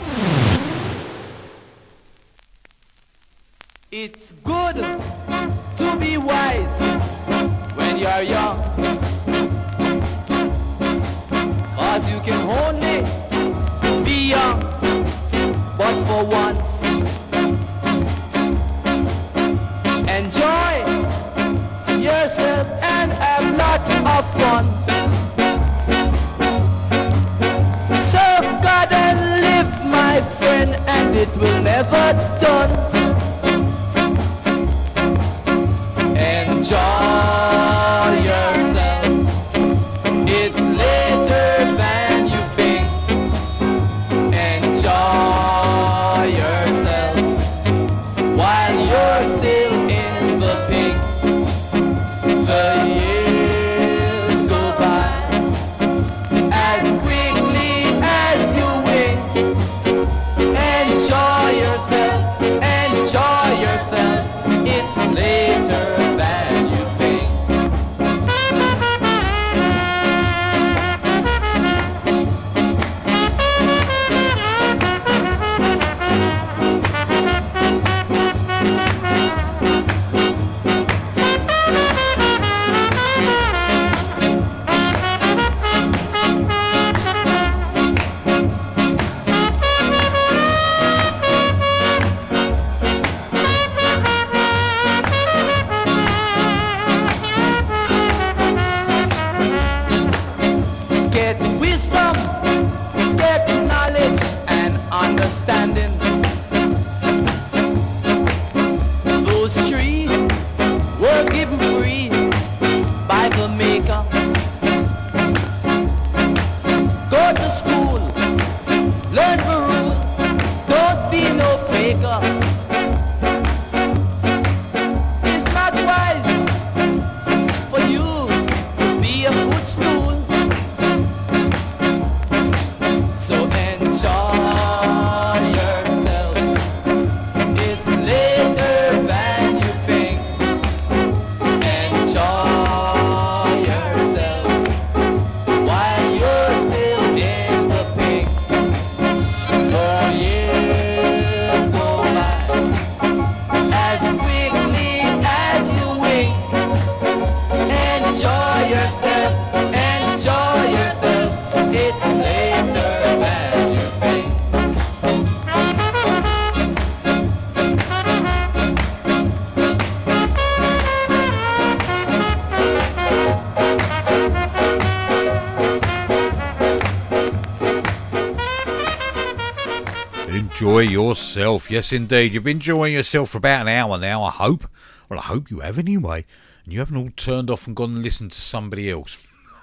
Yourself. 181.14 181.70
Yes, 181.70 181.94
indeed. 181.94 182.34
You've 182.34 182.44
been 182.44 182.58
enjoying 182.58 182.96
yourself 182.96 183.30
for 183.30 183.38
about 183.38 183.62
an 183.62 183.68
hour 183.68 184.00
now, 184.00 184.24
I 184.24 184.32
hope. 184.32 184.68
Well, 185.08 185.20
I 185.20 185.24
hope 185.24 185.52
you 185.52 185.60
have 185.60 185.78
anyway. 185.78 186.26
And 186.64 186.74
you 186.74 186.80
haven't 186.80 186.98
all 186.98 187.12
turned 187.16 187.52
off 187.52 187.68
and 187.68 187.76
gone 187.76 187.94
and 187.94 188.04
listened 188.04 188.32
to 188.32 188.42
somebody 188.42 188.90
else. 188.90 189.20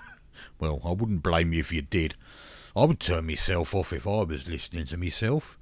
well, 0.61 0.81
I 0.85 0.93
wouldn't 0.93 1.25
blame 1.25 1.53
you 1.53 1.59
if 1.59 1.73
you 1.73 1.83
did. 1.83 2.15
I 2.77 2.85
would 2.85 3.01
turn 3.01 3.27
myself 3.27 3.75
off 3.75 3.93
if 3.93 4.07
I 4.07 4.23
was 4.23 4.47
listening 4.47 4.87
to 4.87 4.97
myself. 4.97 5.59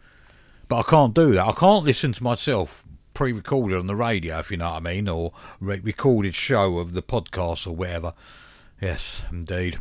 But 0.68 0.80
I 0.80 0.82
can't 0.82 1.14
do 1.14 1.32
that. 1.32 1.46
I 1.46 1.52
can't 1.52 1.86
listen 1.86 2.12
to 2.12 2.22
myself 2.22 2.84
pre-recorded 3.14 3.78
on 3.78 3.86
the 3.86 3.96
radio, 3.96 4.40
if 4.40 4.50
you 4.50 4.58
know 4.58 4.72
what 4.72 4.76
I 4.76 4.80
mean, 4.80 5.08
or 5.08 5.32
re- 5.58 5.80
recorded 5.82 6.34
show 6.34 6.78
of 6.78 6.92
the 6.92 7.02
podcast 7.02 7.66
or 7.66 7.74
whatever. 7.74 8.12
Yes, 8.78 9.22
indeed. 9.32 9.80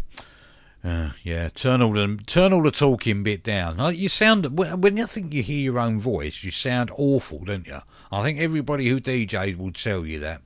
Uh, 0.84 1.10
yeah, 1.24 1.50
turn 1.50 1.82
all 1.82 1.94
the 1.94 2.20
turn 2.28 2.54
all 2.54 2.62
the 2.62 2.72
talking 2.72 3.24
bit 3.24 3.44
down. 3.44 3.96
You 3.96 4.10
sound 4.10 4.58
when 4.58 4.98
you 4.98 5.08
think 5.08 5.34
you 5.34 5.44
hear 5.44 5.60
your 5.60 5.80
own 5.80 6.00
voice, 6.00 6.44
you 6.44 6.52
sound 6.52 6.92
awful, 6.96 7.40
don't 7.40 7.68
you? 7.68 7.80
I 8.12 8.24
think 8.24 8.40
everybody 8.40 8.88
who 8.88 9.02
DJs 9.02 9.58
will 9.58 9.74
tell 9.74 10.06
you 10.06 10.20
that. 10.20 10.42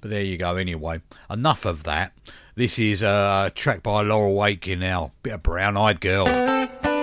But 0.00 0.10
there 0.10 0.22
you 0.22 0.36
go. 0.36 0.56
Anyway, 0.56 1.02
enough 1.30 1.64
of 1.64 1.82
that. 1.84 2.12
This 2.54 2.78
is 2.78 3.02
uh, 3.02 3.44
a 3.48 3.50
track 3.50 3.82
by 3.82 4.02
Laurel 4.02 4.44
Aitken 4.44 4.78
now, 4.78 5.12
bit 5.22 5.34
of 5.34 5.42
Brown 5.42 5.76
Eyed 5.76 6.00
Girl. 6.00 6.93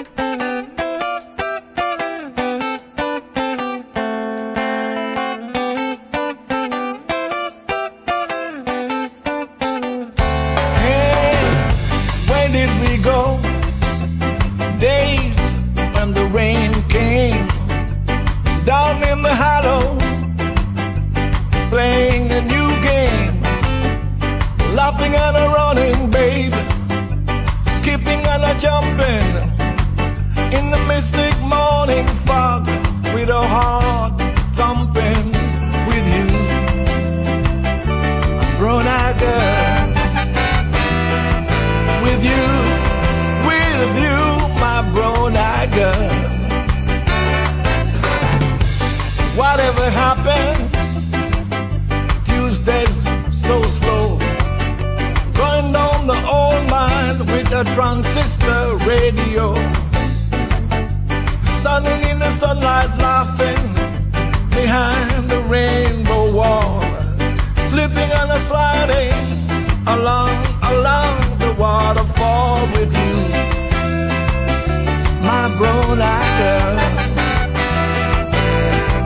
Sister 58.00 58.78
radio. 58.88 59.54
Standing 61.60 62.02
in 62.10 62.20
the 62.20 62.32
sunlight, 62.32 62.89
laughing 62.98 63.68
behind 64.50 65.30
the 65.30 65.42
rainbow 65.42 66.34
wall. 66.34 66.82
Slipping 67.70 68.10
and 68.20 68.32
sliding 68.48 69.14
along, 69.88 70.32
along 70.72 71.16
the 71.44 71.54
waterfall 71.60 72.62
with 72.76 72.92
you, 73.02 73.14
my 75.22 75.46
brown 75.60 76.00
girl. 76.39 76.76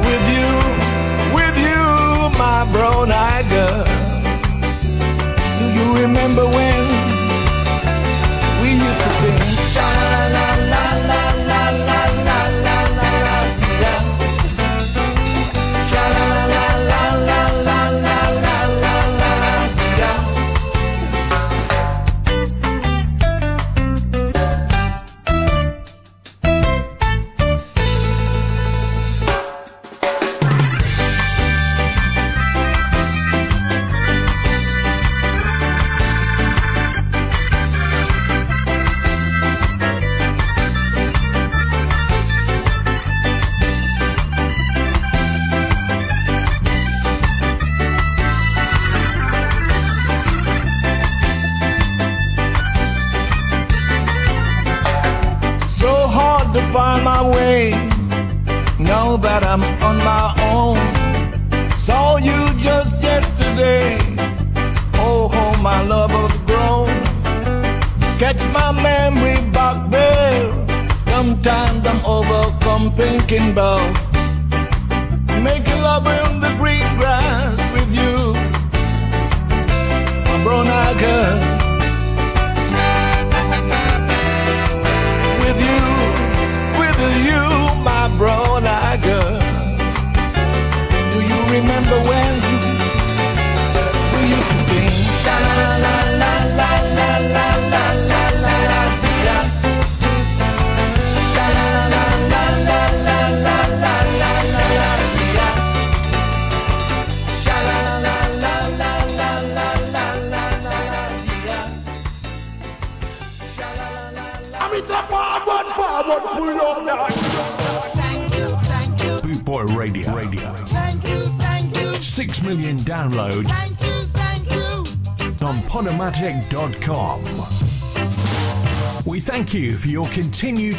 With 0.08 0.26
you, 0.36 0.50
with 1.38 1.58
you, 1.68 1.84
my 2.38 2.60
brown 2.72 3.10
girl. 3.50 3.84
Do 5.58 5.66
you 5.74 5.88
remember 6.04 6.46
when? 6.46 6.95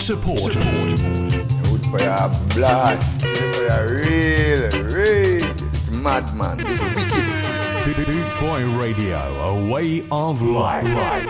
support. 0.07 0.53
Good 0.53 1.83
for 1.87 1.99
a 1.99 2.31
blast. 2.55 3.23
For 3.23 3.67
a 3.67 3.89
real, 3.93 4.71
real 4.85 5.55
madman. 5.91 6.59
Big 7.85 8.39
Boy 8.39 8.65
Radio, 8.79 9.19
a 9.19 9.69
way 9.69 10.07
of 10.13 10.43
life. 10.43 11.26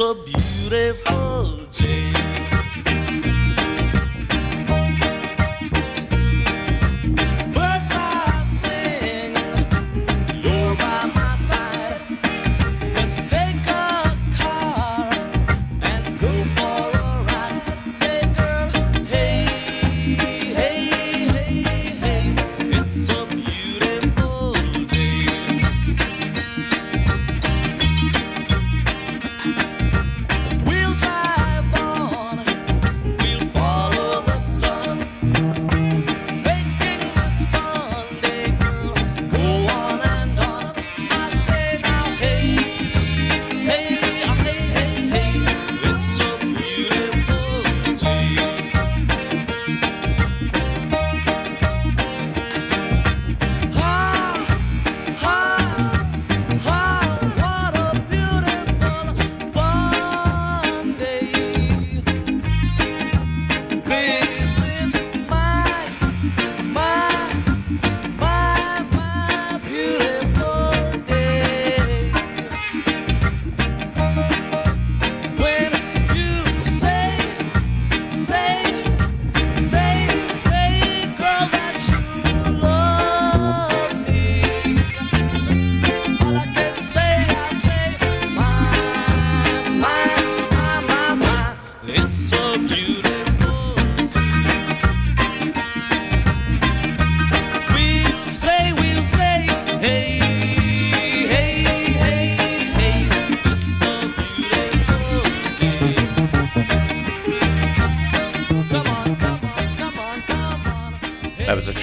so 0.00 0.14
be 0.14 0.39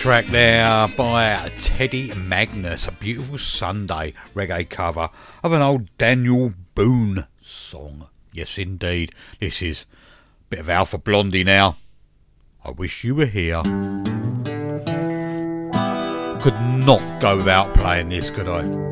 track 0.08 0.28
there 0.28 0.88
by 0.96 1.52
Teddy 1.60 2.14
Magnus, 2.14 2.88
a 2.88 2.94
beautiful 2.94 3.38
Sunday 3.38 4.14
reggae 4.34 4.70
cover 4.70 5.10
of 5.44 5.52
an 5.52 5.62
old 5.62 5.90
Daniel 5.98 6.54
Boone 6.76 7.28
song. 7.42 8.08
Yes, 8.32 8.58
indeed. 8.58 9.14
This 9.42 9.62
is 9.62 9.82
a 9.82 9.86
bit 10.50 10.60
of 10.60 10.70
Alpha 10.70 10.98
Blondy 10.98 11.44
now. 11.44 11.76
I 12.64 12.72
wish 12.72 13.04
you 13.04 13.16
were 13.16 13.26
here. 13.26 13.62
Could 16.42 16.62
not 16.86 17.20
go 17.20 17.36
without 17.36 17.74
playing 17.74 18.08
this, 18.08 18.30
could 18.30 18.48
I? 18.48 18.87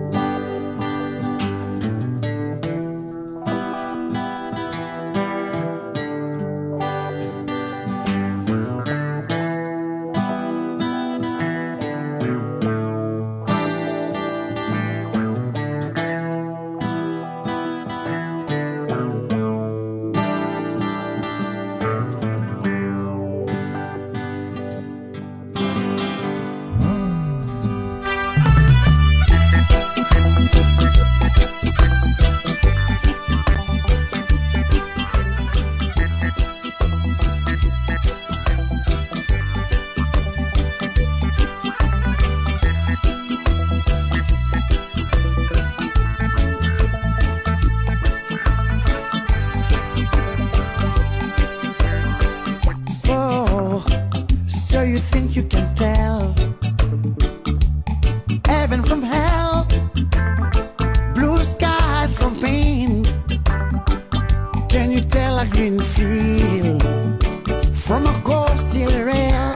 Field 66.35 66.83
from 67.75 68.05
a 68.07 68.21
cold 68.21 68.57
steel 68.57 68.91
rail? 69.03 69.53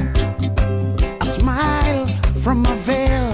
A 1.22 1.26
smile 1.26 2.08
from 2.44 2.66
a 2.66 2.76
veil. 2.88 3.30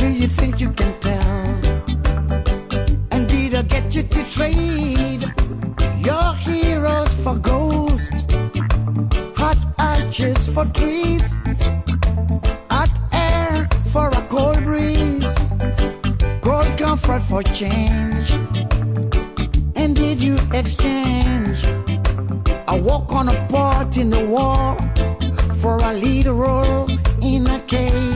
Do 0.00 0.06
you 0.20 0.28
think 0.38 0.60
you 0.60 0.70
can 0.70 0.92
tell? 1.00 1.40
And 3.10 3.28
did 3.28 3.54
I 3.54 3.62
get 3.62 3.94
you 3.94 4.02
to 4.02 4.20
trade 4.36 5.22
your 6.08 6.28
heroes 6.46 7.14
for 7.22 7.36
ghosts? 7.36 8.22
Hot 9.36 9.60
arches 9.78 10.40
for 10.54 10.66
trees, 10.78 11.26
hot 12.70 12.92
air 13.12 13.68
for 13.92 14.08
a 14.08 14.22
cold 14.28 14.62
breeze, 14.64 15.34
cold 16.40 16.70
comfort 16.78 17.22
for 17.30 17.42
change. 17.42 18.30
And 19.76 19.96
did 19.96 20.20
you 20.20 20.36
exchange 20.52 21.19
on 23.12 23.28
a 23.28 23.46
part 23.48 23.96
in 23.96 24.10
the 24.10 24.24
war 24.26 24.76
for 25.60 25.78
a 25.78 25.92
lead 25.94 26.26
role 26.26 26.88
in 27.22 27.46
a 27.46 27.60
cage? 27.60 28.09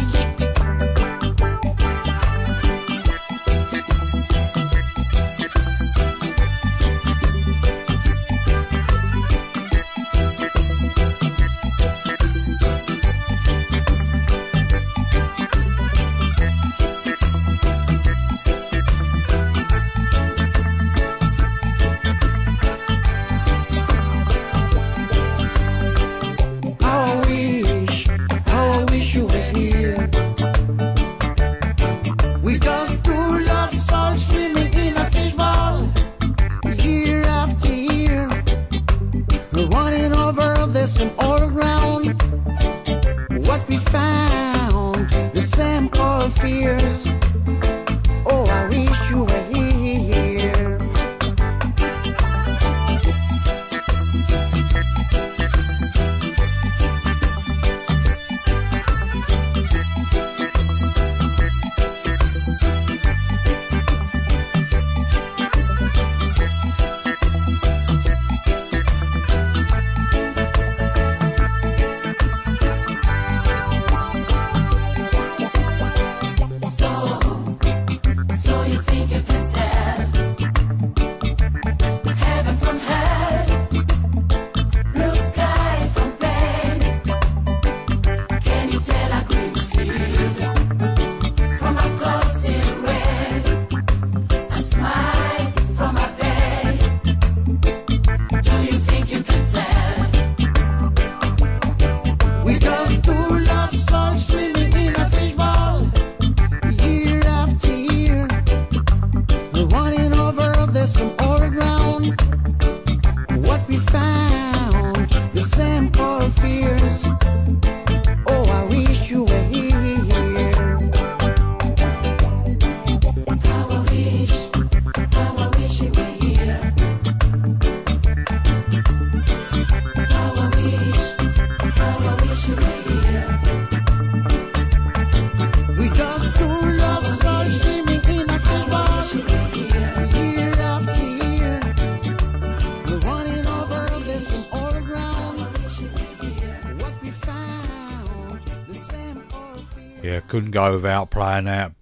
Couldn't 150.35 150.51
go 150.51 150.73
without 150.73 151.11
playing 151.13 151.45
that. 151.45 151.75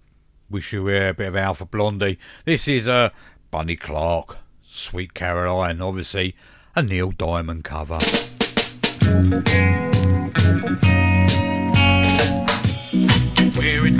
Wish 0.47 0.73
you 0.73 0.83
were 0.83 1.09
a 1.09 1.13
bit 1.15 1.29
of 1.29 1.35
Alpha 1.35 1.65
Blondy. 1.65 2.19
This 2.45 2.67
is 2.67 2.87
uh, 2.87 3.09
Bunny 3.49 3.75
Clark, 3.75 4.37
Sweet 4.63 5.15
Caroline, 5.15 5.81
obviously 5.81 6.35
a 6.75 6.83
Neil 6.83 7.09
Diamond 7.09 7.63
cover. 7.63 7.97
where 13.55 13.87
it 13.87 13.97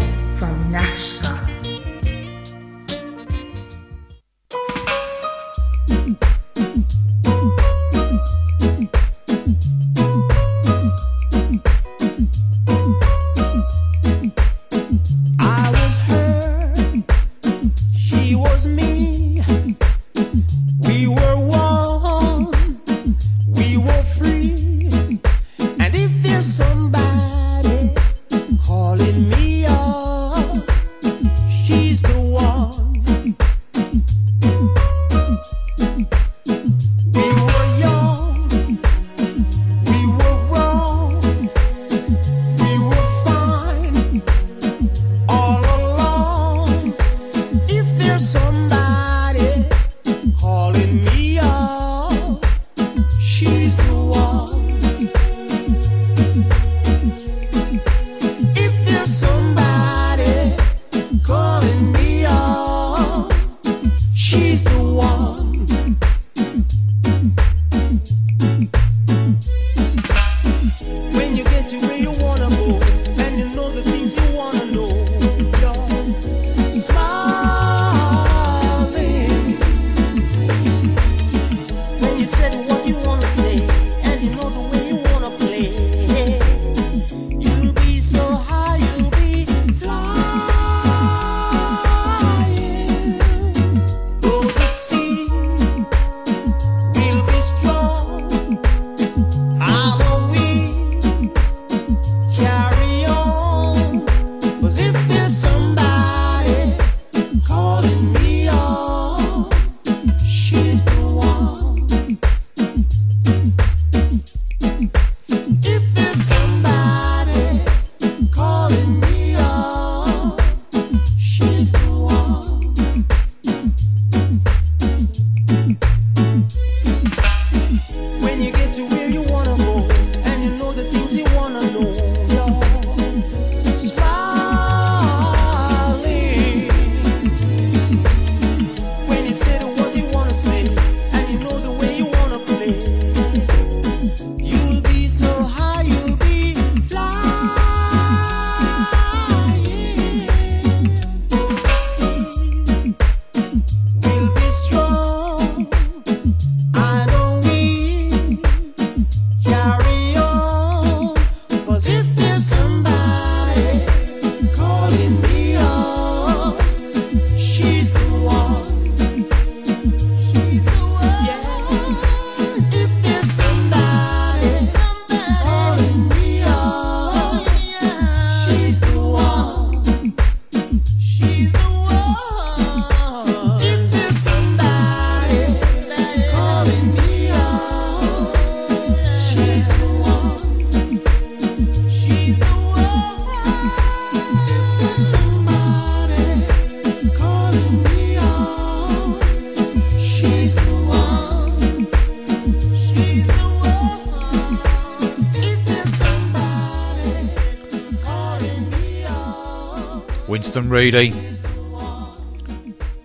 Reedy 210.75 211.11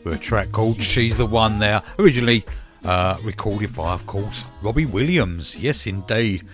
with 0.04 0.14
a 0.14 0.18
track 0.20 0.52
called 0.52 0.82
She's 0.82 1.18
the 1.18 1.26
One 1.28 1.60
there, 1.60 1.84
originally 2.00 2.44
uh, 2.84 3.20
recorded 3.24 3.76
by, 3.76 3.94
of 3.94 4.08
course, 4.08 4.44
Robbie 4.64 4.88
Williams. 4.88 5.56
Yes, 5.56 5.86
indeed. 5.86 6.48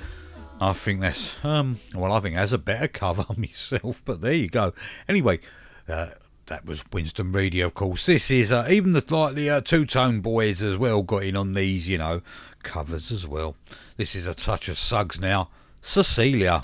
I 0.60 0.74
think 0.74 1.00
that's, 1.00 1.34
um, 1.46 1.80
well, 1.94 2.12
I 2.12 2.20
think 2.20 2.36
that's 2.36 2.52
a 2.52 2.58
better 2.58 2.90
cover 2.90 3.26
myself, 3.38 4.02
but 4.04 4.20
there 4.20 4.34
you 4.34 4.50
go. 4.50 4.74
Anyway, 5.08 5.40
uh, 5.88 6.10
that 6.48 6.66
was 6.66 6.82
Winston 6.92 7.32
Reedy, 7.32 7.62
of 7.62 7.76
course. 7.76 8.06
This 8.06 8.30
is 8.30 8.52
uh, 8.52 8.68
even 8.70 8.92
the 8.92 9.00
slightly 9.00 9.50
uh, 9.50 9.62
two 9.62 9.86
tone 9.86 10.20
boys 10.20 10.62
as 10.62 10.76
well 10.76 11.02
got 11.02 11.24
in 11.24 11.38
on 11.38 11.54
these, 11.54 11.88
you 11.88 11.98
know, 11.98 12.24
covers 12.62 13.10
as 13.14 13.26
well. 13.26 13.56
This 13.96 14.16
is 14.16 14.28
a 14.28 14.36
touch 14.36 14.68
of 14.68 14.78
Suggs 14.78 15.18
now. 15.18 15.48
Cecilia. 15.82 16.62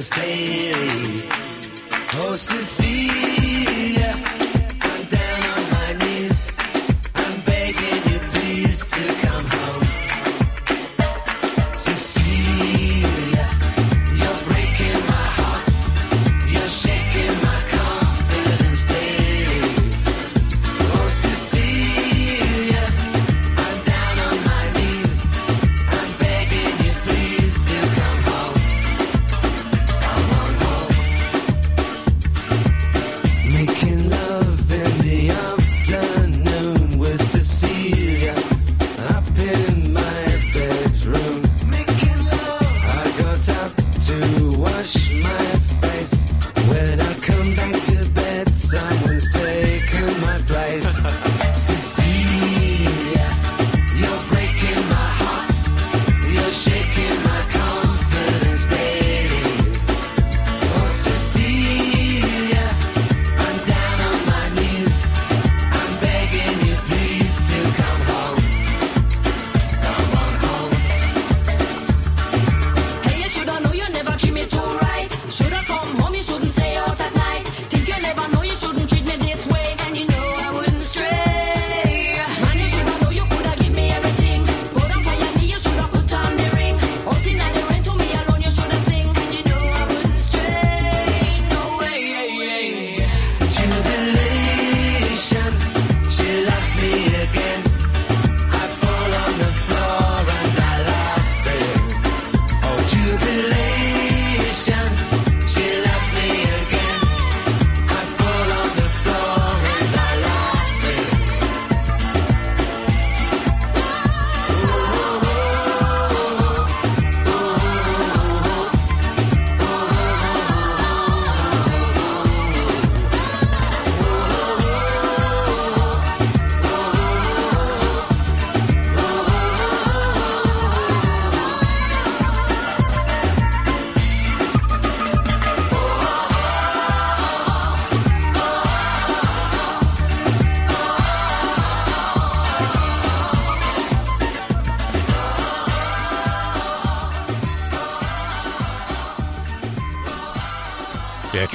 stay 0.00 0.77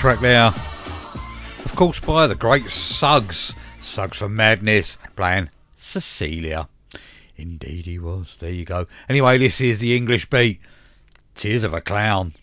track 0.03 0.19
there. 0.19 0.47
Of 1.63 1.71
course, 1.77 1.97
by 1.97 2.27
the 2.27 2.35
great 2.35 2.69
Suggs. 2.69 3.53
Suggs 3.79 4.17
for 4.17 4.27
Madness, 4.27 4.97
playing 5.15 5.49
Cecilia. 5.77 6.67
Indeed, 7.37 7.85
he 7.85 7.99
was. 7.99 8.35
There 8.37 8.51
you 8.51 8.65
go. 8.65 8.87
Anyway, 9.07 9.37
this 9.37 9.61
is 9.61 9.79
the 9.79 9.95
English 9.95 10.29
beat 10.29 10.59
Tears 11.35 11.63
of 11.63 11.73
a 11.73 11.79
Clown. 11.79 12.33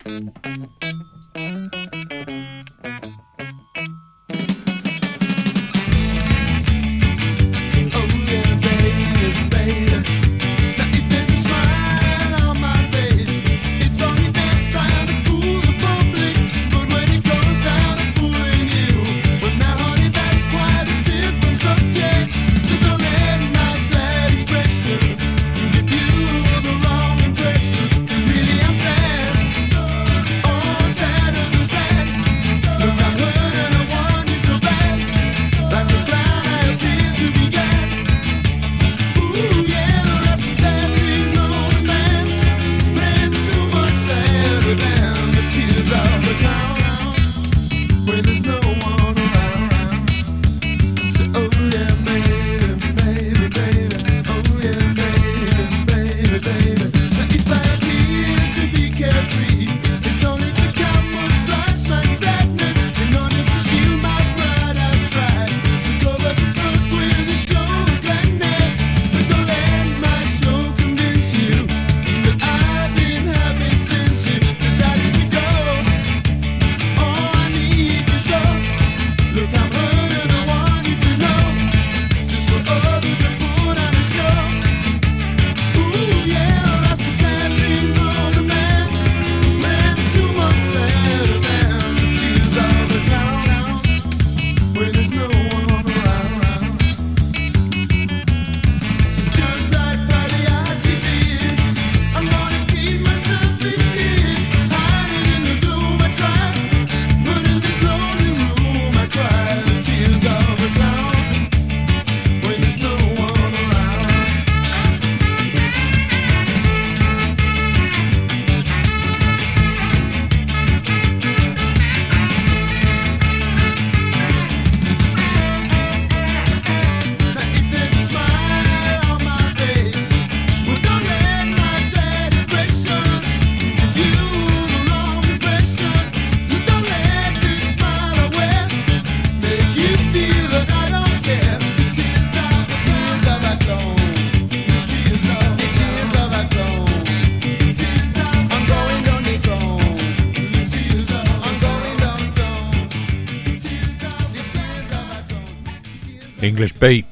English 156.61 156.79
beat. 156.79 157.07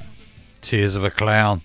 Tears 0.60 0.94
of 0.94 1.02
a 1.02 1.10
Clown. 1.10 1.62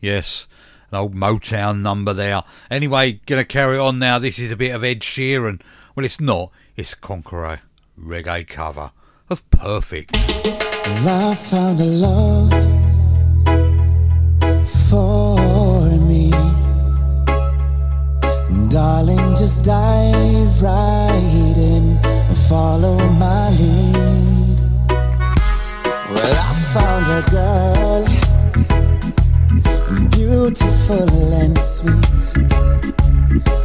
Yes, 0.00 0.46
an 0.90 0.96
old 0.96 1.14
Motown 1.14 1.82
number 1.82 2.14
there. 2.14 2.42
Anyway, 2.70 3.20
gonna 3.26 3.44
carry 3.44 3.76
on 3.76 3.98
now. 3.98 4.18
This 4.18 4.38
is 4.38 4.50
a 4.50 4.56
bit 4.56 4.74
of 4.74 4.82
Ed 4.82 5.00
Sheeran. 5.00 5.60
Well, 5.94 6.06
it's 6.06 6.18
not. 6.18 6.50
It's 6.76 6.94
Conkarah 6.94 7.60
reggae 8.00 8.48
cover 8.48 8.90
of 9.28 9.50
Perfect. 9.50 10.16
Well, 10.16 11.30
I 11.30 11.34
found 11.34 11.78
a 11.78 11.84
love 11.84 12.52
for 14.88 15.90
me. 16.08 16.30
Darling, 18.70 19.36
just 19.36 19.62
dive 19.62 20.62
right 20.62 21.54
in 21.54 21.98
follow 22.48 22.96
my 22.96 23.50
lead. 23.50 23.75
I 26.28 26.54
found 26.74 27.06
a 27.06 27.22
girl, 27.30 28.02
beautiful 30.10 31.32
and 31.34 31.56
sweet. 31.58 32.34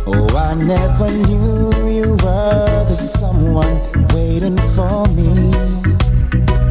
Oh, 0.05 0.27
I 0.37 0.53
never 0.53 1.09
knew 1.09 1.71
you 1.89 2.11
were 2.23 2.85
the 2.87 2.95
someone 2.95 3.81
waiting 4.13 4.59
for 4.75 5.07
me. 5.07 5.51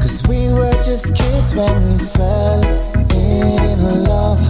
Cause 0.00 0.22
we 0.28 0.52
were 0.52 0.74
just 0.74 1.14
kids 1.16 1.54
when 1.56 1.74
we 1.86 1.98
fell 1.98 2.62
in 3.12 4.04
love, 4.04 4.40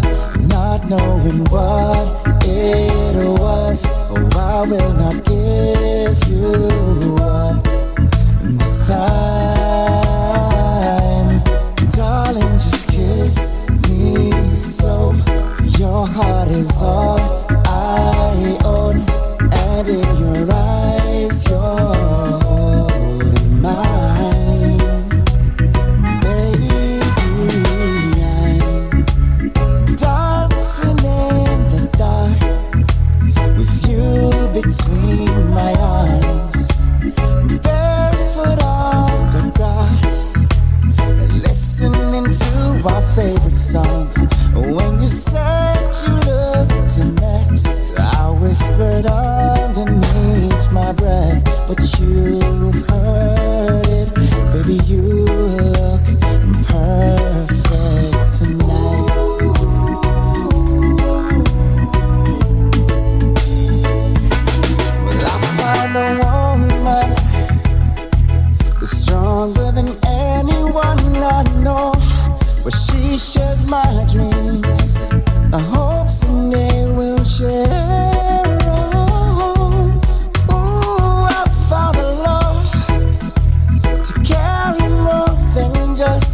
not 0.46 0.88
knowing 0.90 1.44
what 1.46 2.06
it 2.44 3.16
was. 3.40 3.86
Oh, 4.10 4.30
I 4.36 4.68
will 4.68 4.92
not 4.92 5.24
give 5.24 6.18
you 6.28 7.16
up 7.22 7.64
this 8.58 8.88
time. 8.88 10.09
Just 13.30 13.54
me 13.88 14.30
slow. 14.56 15.12
Your 15.78 16.06
heart 16.06 16.48
is 16.48 16.82
all 16.82 17.39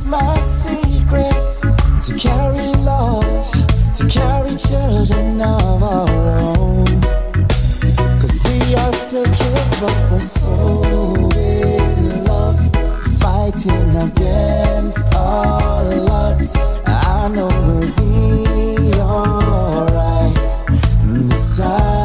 my 0.06 0.36
secrets. 0.38 1.68
To 2.06 2.16
carry 2.16 2.66
love, 2.82 3.50
to 3.96 4.06
carry 4.06 4.54
children 4.56 5.40
of 5.40 5.82
our 5.82 6.38
own. 6.56 6.86
Cause 8.20 8.38
we 8.44 8.74
are 8.76 8.92
still 8.92 9.24
kids, 9.24 9.80
but 9.80 10.08
we're 10.10 10.20
so 10.20 11.30
in 11.36 12.24
love. 12.24 12.58
Fighting 13.18 13.96
against 13.96 15.14
all 15.14 16.10
odds. 16.10 16.56
I 16.86 17.28
know 17.28 17.48
we'll 17.48 17.90
be 17.96 19.00
alright 19.00 20.34
this 21.04 21.56
time. 21.58 21.95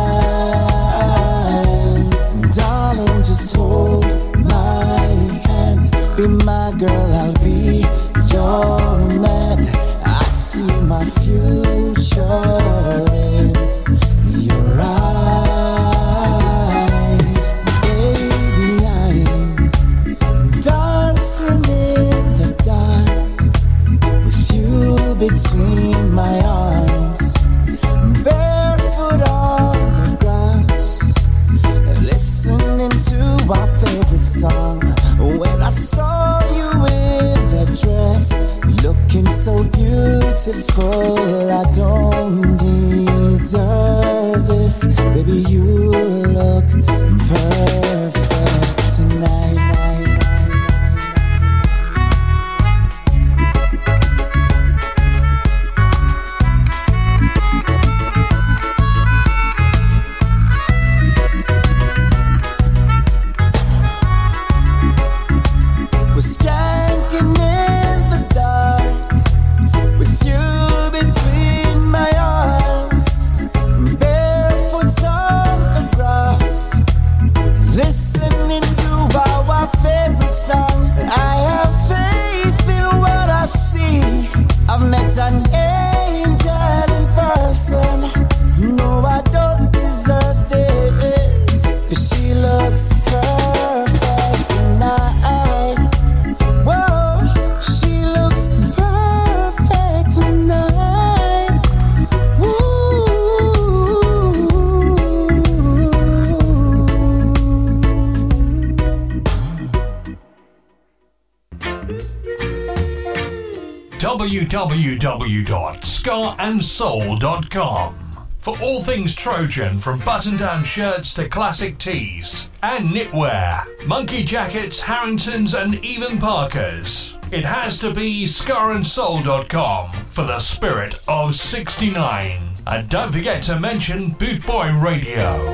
things 118.82 119.16
Trojan, 119.16 119.78
from 119.78 120.00
button 120.00 120.38
down 120.38 120.64
shirts 120.64 121.14
to 121.14 121.30
classic 121.30 121.78
tees 121.78 122.50
and 122.64 122.90
knitwear, 122.90 123.86
monkey 123.86 124.24
jackets, 124.24 124.82
Harringtons, 124.82 125.54
and 125.54 125.76
even 125.86 126.18
parkas. 126.18 127.18
It 127.32 127.46
has 127.46 127.80
to 127.80 127.94
be 127.94 128.26
scarandsoul.com 128.26 130.06
for 130.10 130.24
the 130.24 130.40
spirit 130.40 131.00
of 131.08 131.36
69. 131.36 132.54
And 132.68 132.90
don't 132.90 133.12
forget 133.12 133.44
to 133.44 133.60
mention 133.60 134.12
Boot 134.12 134.46
Boy 134.46 134.74
Radio. 134.74 135.54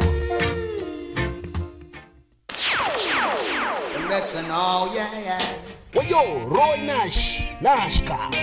That's 4.07 4.41
an 4.41 4.49
all, 4.49 4.93
yeah, 4.95 5.19
yeah. 5.19 5.53
Well, 5.93 6.05
yo, 6.05 6.47
Roy 6.47 6.81
Nash, 6.83 7.47
Nashska. 7.59 8.33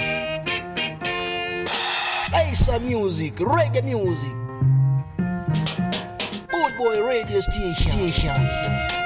Ace 2.37 2.69
of 2.69 2.83
music, 2.83 3.37
reggae 3.37 3.85
music 3.85 4.44
radio 7.35 7.41
station. 7.41 7.91
station. 7.91 9.04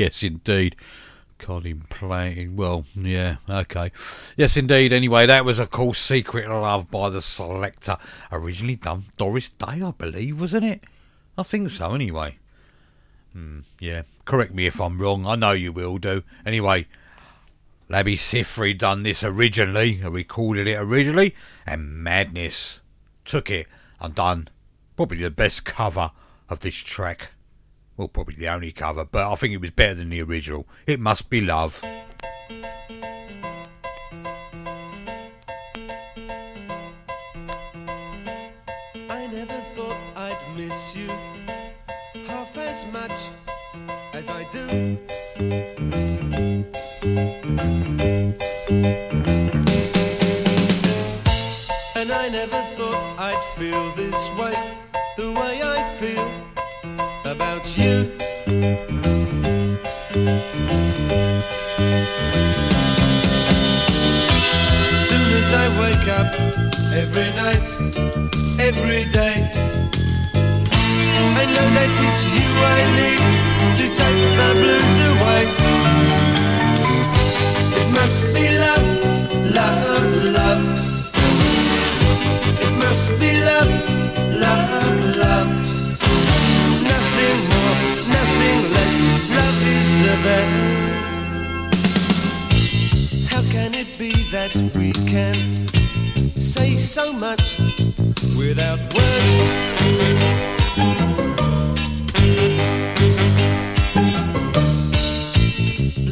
yes, 0.00 0.22
indeed. 0.22 0.76
Colin 1.38 1.84
playing. 1.90 2.56
Well, 2.56 2.86
yeah, 2.94 3.36
okay. 3.48 3.92
Yes, 4.36 4.56
indeed. 4.56 4.92
Anyway, 4.92 5.26
that 5.26 5.44
was, 5.44 5.58
of 5.58 5.70
course, 5.70 5.98
Secret 5.98 6.48
Love 6.48 6.90
by 6.90 7.10
the 7.10 7.18
Selecter. 7.18 7.98
Originally 8.32 8.76
done 8.76 9.06
Doris 9.18 9.50
Day, 9.50 9.82
I 9.82 9.92
believe, 9.96 10.40
wasn't 10.40 10.64
it? 10.64 10.84
I 11.36 11.42
think 11.42 11.70
so, 11.70 11.94
anyway. 11.94 12.38
Mm, 13.36 13.64
yeah, 13.78 14.02
correct 14.24 14.54
me 14.54 14.66
if 14.66 14.80
I'm 14.80 15.00
wrong. 15.00 15.26
I 15.26 15.36
know 15.36 15.52
you 15.52 15.72
will 15.72 15.98
do. 15.98 16.22
Anyway, 16.46 16.86
Labi 17.90 18.14
Siffre 18.14 18.76
done 18.76 19.02
this 19.02 19.22
originally, 19.22 20.00
recorded 20.02 20.66
it 20.66 20.76
originally, 20.76 21.34
and 21.66 22.02
Madness 22.02 22.80
took 23.26 23.50
it 23.50 23.66
and 24.00 24.14
done 24.14 24.48
probably 24.96 25.18
the 25.18 25.30
best 25.30 25.64
cover 25.64 26.10
of 26.48 26.60
this 26.60 26.74
track 26.74 27.32
well, 28.00 28.08
probably 28.08 28.34
the 28.34 28.48
only 28.48 28.72
cover, 28.72 29.04
but 29.04 29.30
I 29.30 29.34
think 29.34 29.52
it 29.52 29.60
was 29.60 29.72
better 29.72 29.96
than 29.96 30.08
the 30.08 30.22
original. 30.22 30.66
It 30.86 30.98
must 30.98 31.28
be 31.28 31.42
love. 31.42 31.84
As 64.92 65.00
soon 65.08 65.26
as 65.40 65.48
I 65.54 65.66
wake 65.80 66.06
up, 66.20 66.30
every 66.94 67.30
night, 67.42 67.68
every 68.58 69.04
day, 69.12 69.36
I 71.40 71.44
know 71.54 71.68
that 71.76 71.90
it's 72.06 72.22
you 72.36 72.48
I 72.76 72.80
need 73.00 73.22
to 73.78 73.84
take 74.00 74.20
the 74.40 74.50
blues 74.60 74.98
away. 75.10 75.42
It 77.80 77.88
must 77.96 78.20
be 78.34 78.44
love, 78.64 78.88
love, 79.58 80.12
love. 80.38 80.64
It 82.64 82.72
must 82.84 83.08
be 83.20 83.30
love, 83.50 83.72
love, 84.44 85.16
love. 85.22 85.50
Nothing 86.92 87.38
more, 87.52 87.76
nothing 88.16 88.58
less. 88.74 88.96
Love 89.36 89.60
is 89.76 89.90
the 90.04 90.14
best. 90.24 90.79
We 94.74 94.92
can 94.92 95.36
say 96.36 96.76
so 96.76 97.12
much 97.12 97.58
without 98.36 98.80
words. 98.94 99.70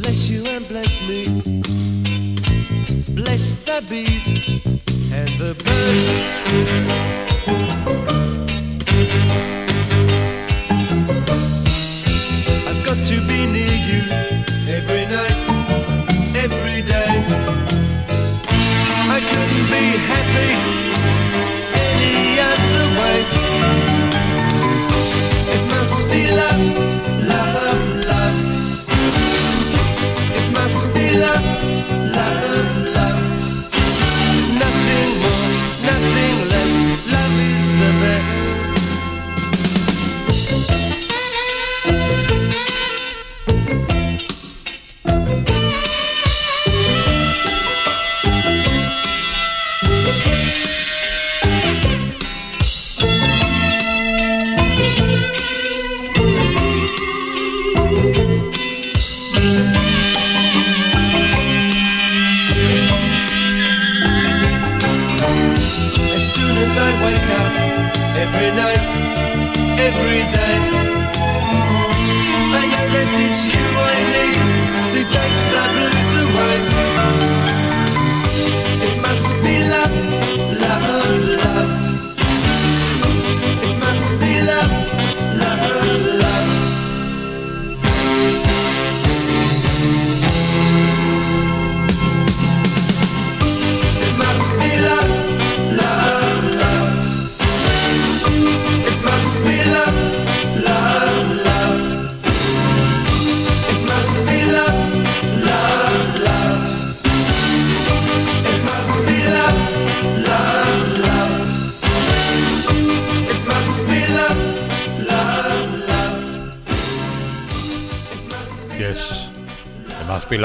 Bless 0.01 0.29
you 0.29 0.45
and 0.45 0.67
bless 0.67 1.07
me. 1.07 1.25
Bless 3.13 3.53
the 3.65 3.81
bees 3.89 4.27
and 5.11 5.29
the 5.39 5.53
birds. 5.63 6.69
me 19.69 20.18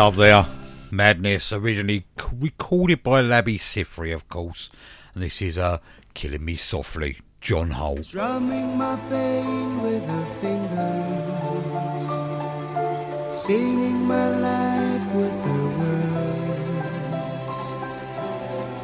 love 0.04 0.16
there. 0.16 0.46
Madness, 0.90 1.50
originally 1.50 2.04
recorded 2.38 3.02
by 3.02 3.22
Labi 3.22 3.58
Siffre, 3.58 4.14
of 4.14 4.28
course. 4.28 4.68
And 5.14 5.22
this 5.22 5.40
is 5.40 5.56
uh, 5.56 5.78
Killing 6.12 6.44
Me 6.44 6.56
Softly, 6.56 7.20
John 7.40 7.70
Holt. 7.70 8.10
Drumming 8.10 8.76
my 8.76 8.96
pain 9.08 9.80
with 9.80 10.04
her 10.06 10.26
fingers, 10.42 12.04
singing 13.34 14.04
my 14.04 14.28
life 14.28 15.14
with 15.14 15.32
her 15.46 15.68
words, 15.80 17.58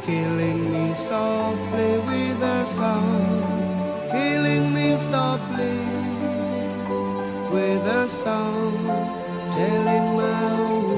killing 0.06 0.72
me 0.72 0.94
softly 0.94 1.98
with 1.98 2.40
her 2.40 2.64
song, 2.64 4.08
killing 4.10 4.72
me 4.72 4.96
softly 4.96 5.80
with 7.52 7.84
her 7.84 8.08
song, 8.08 8.86
telling 9.52 10.16
my 10.16 10.50
own 10.52 10.89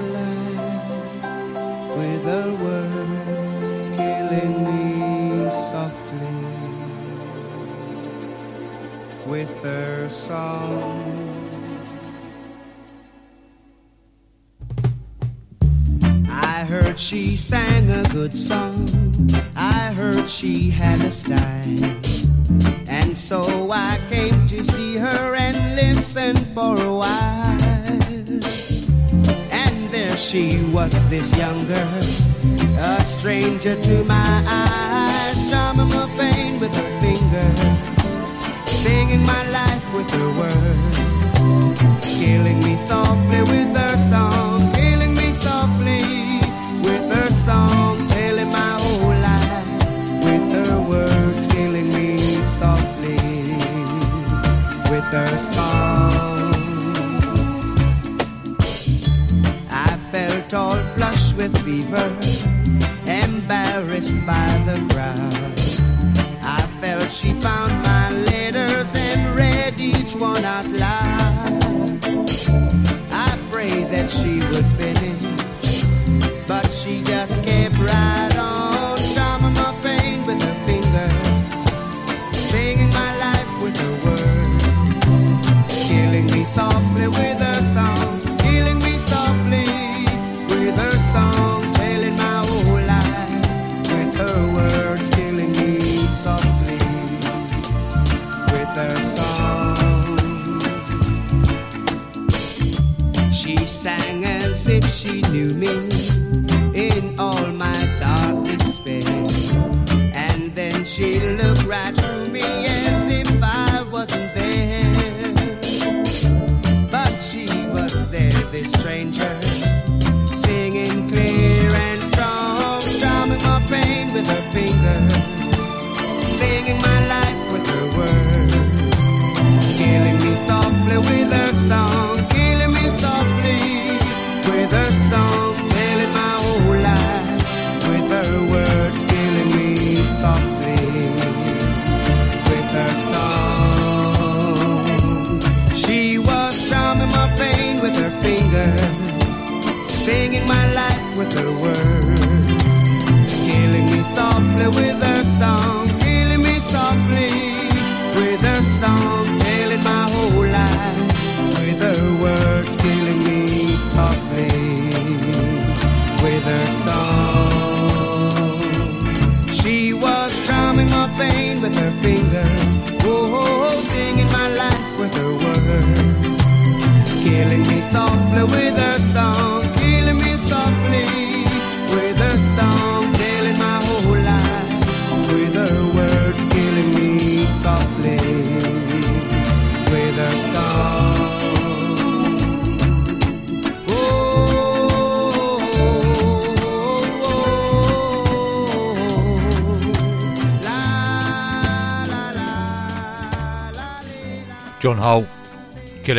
the 2.22 2.56
words 2.62 3.54
killing 3.96 4.54
me 4.64 5.50
softly 5.50 6.42
with 9.26 9.52
her 9.64 10.08
song. 10.08 11.02
I 16.30 16.64
heard 16.64 16.98
she 16.98 17.36
sang 17.36 17.90
a 17.90 18.04
good 18.10 18.32
song. 18.32 18.88
I 19.56 19.92
heard 19.92 20.28
she 20.28 20.70
had 20.70 21.00
a 21.00 21.10
style. 21.10 21.42
And 22.88 23.18
so 23.18 23.68
I 23.72 23.98
came 24.10 24.46
to 24.46 24.62
see 24.62 24.96
her 24.96 25.34
and 25.34 25.74
listen 25.74 26.36
for 26.54 26.80
a 26.80 26.94
while 26.94 27.71
she 30.22 30.62
was 30.72 30.92
this 31.10 31.36
young 31.36 31.66
girl, 31.66 31.98
a 32.78 33.00
stranger 33.00 33.74
to 33.80 34.04
my 34.04 34.44
eyes. 34.46 35.01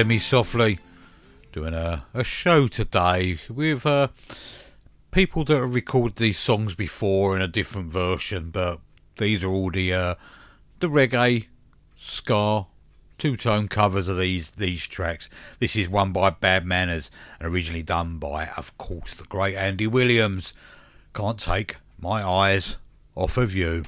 Killing 0.04 0.16
Me 0.16 0.20
Softly, 0.20 0.80
doing 1.54 1.74
a, 1.74 2.04
a 2.14 2.26
show 2.26 2.68
today 2.68 3.40
with 3.50 3.86
uh, 3.86 4.10
people 5.12 5.46
that 5.46 5.56
have 5.56 5.74
recorded 5.74 6.18
these 6.18 6.38
songs 6.38 6.76
before 6.76 7.38
in 7.38 7.42
a 7.42 7.48
different 7.48 7.90
version, 7.90 8.50
but 8.50 8.82
these 9.18 9.46
are 9.46 9.48
all 9.48 9.72
the 9.72 9.94
uh, 9.94 10.16
the 10.82 10.90
reggae, 10.90 11.46
ska, 11.98 12.66
two 13.18 13.38
tone 13.38 13.70
covers 13.70 14.10
of 14.10 14.18
these 14.18 14.52
these 14.52 14.86
tracks. 14.86 15.30
This 15.60 15.74
is 15.78 15.88
one 15.88 16.12
by 16.12 16.32
Bad 16.32 16.66
Manners 16.66 17.10
and 17.40 17.48
originally 17.48 17.82
done 17.84 18.18
by, 18.18 18.48
of 18.58 18.78
course, 18.78 19.14
the 19.14 19.24
great 19.24 19.56
Andy 19.56 19.88
Williams. 19.88 20.52
Can't 21.14 21.40
take 21.40 21.78
my 21.98 22.22
eyes 22.28 22.76
off 23.16 23.38
of 23.38 23.56
you. 23.56 23.86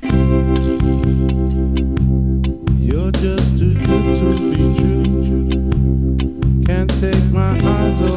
You're 2.78 3.12
just 3.12 3.58
too 3.58 3.74
good 3.74 4.16
to 4.16 4.56
be 4.56 4.65
take 7.12 7.32
my 7.32 7.60
eyes 7.62 8.02
off. 8.02 8.15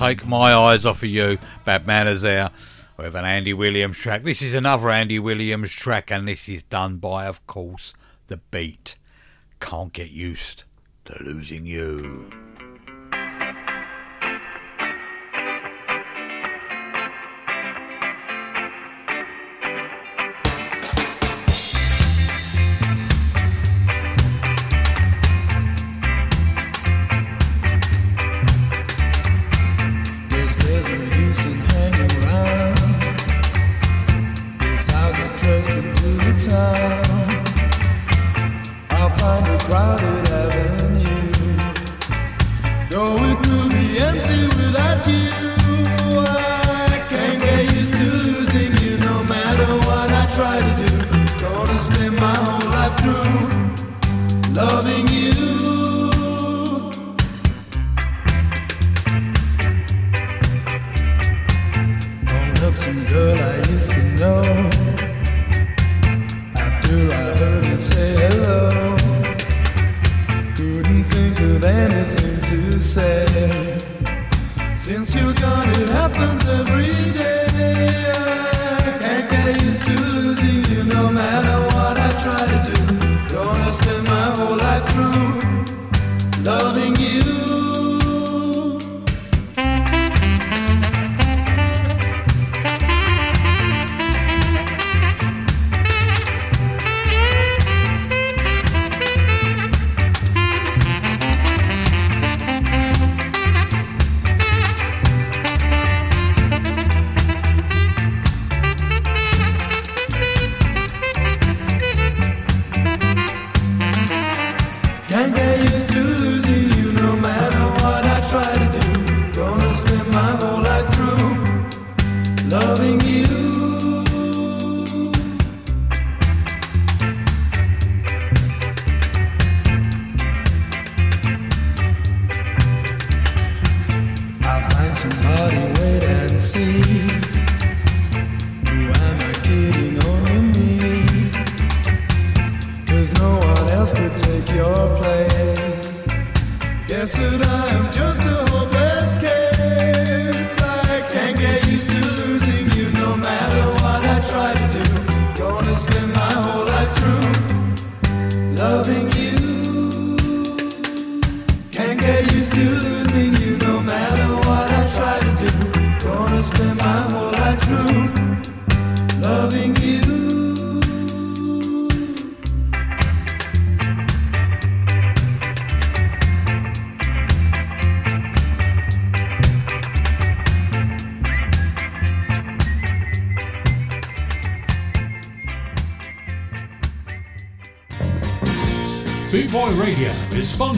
take 0.00 0.26
my 0.26 0.54
eyes 0.54 0.86
off 0.86 1.02
of 1.02 1.10
you. 1.10 1.36
Bad 1.66 1.86
manners 1.86 2.22
there. 2.22 2.48
We 2.96 3.04
have 3.04 3.14
an 3.14 3.26
Andy 3.26 3.52
Williams 3.52 3.98
track. 3.98 4.22
This 4.22 4.40
is 4.40 4.54
another 4.54 4.88
Andy 4.88 5.18
Williams 5.18 5.72
track, 5.72 6.10
and 6.10 6.26
this 6.26 6.48
is 6.48 6.62
done 6.62 6.96
by, 6.96 7.26
of 7.26 7.46
course, 7.46 7.92
the 8.28 8.38
beat. 8.50 8.96
Can't 9.60 9.92
get 9.92 10.10
used 10.10 10.64
to 11.04 11.22
losing 11.22 11.66
you. 11.66 12.39
Whole 52.44 52.70
life 52.76 52.94
through 53.00 53.48
loving 54.54 55.06
you. 55.08 55.30
Some 62.76 63.04
girl 63.08 63.36
I 63.38 63.56
used 63.68 63.90
to 63.90 64.02
know. 64.20 64.42
After 66.56 66.96
I 67.12 67.24
heard 67.40 67.78
say 67.78 68.10
hello, 68.22 68.96
couldn't 70.56 71.04
think 71.04 71.40
of 71.40 71.64
anything 71.64 72.40
to 72.48 72.80
say. 72.80 73.26
Since 74.74 75.14
you're 75.14 75.34
gone, 75.34 75.68
it 75.80 75.88
happens 75.90 76.42
every 76.60 76.94
day. 77.12 77.46
Can't 79.04 79.28
get 79.30 79.60
used 79.62 79.82
to 79.84 79.92
losing 80.14 80.64
you 80.72 80.84
no 80.84 81.10
matter 81.10 81.59
try 82.22 82.36
to 82.36 82.58
do. 82.68 83.34
Gonna 83.34 83.70
spend 83.70 84.04
my 84.04 84.26
whole 84.36 84.56
life 84.56 84.84
through 84.92 85.40
loving 86.44 86.99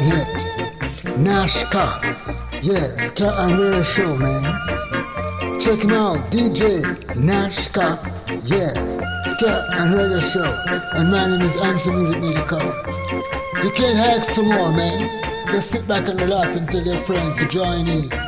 Net. 0.00 0.46
Nashska. 1.18 1.84
Yes, 2.62 3.08
Ska 3.08 3.28
and 3.38 3.58
Radio 3.58 3.82
Show, 3.82 4.16
man. 4.16 5.60
Check 5.60 5.84
him 5.84 5.92
out, 5.92 6.18
DJ 6.30 6.82
Nashska. 7.14 7.98
Yes, 8.48 8.98
Ska 9.30 9.66
and 9.72 9.94
Radio 9.94 10.20
Show. 10.20 10.50
And 10.94 11.10
my 11.10 11.26
name 11.26 11.40
is 11.42 11.62
Anson 11.64 11.94
Music 11.94 12.20
Media 12.20 12.42
Collins. 12.46 12.98
You 13.62 13.70
can't 13.70 13.98
hack 13.98 14.24
some 14.24 14.48
more, 14.48 14.72
man. 14.72 15.46
Just 15.48 15.70
sit 15.70 15.86
back 15.86 16.08
and 16.08 16.20
relax 16.20 16.56
and 16.56 16.68
tell 16.70 16.82
your 16.82 16.96
friends 16.96 17.38
to 17.40 17.48
join 17.48 17.86
in. 17.86 18.21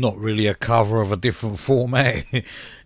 not 0.00 0.16
really 0.16 0.46
a 0.46 0.54
cover 0.54 1.00
of 1.00 1.12
a 1.12 1.16
different 1.16 1.58
format. 1.60 2.24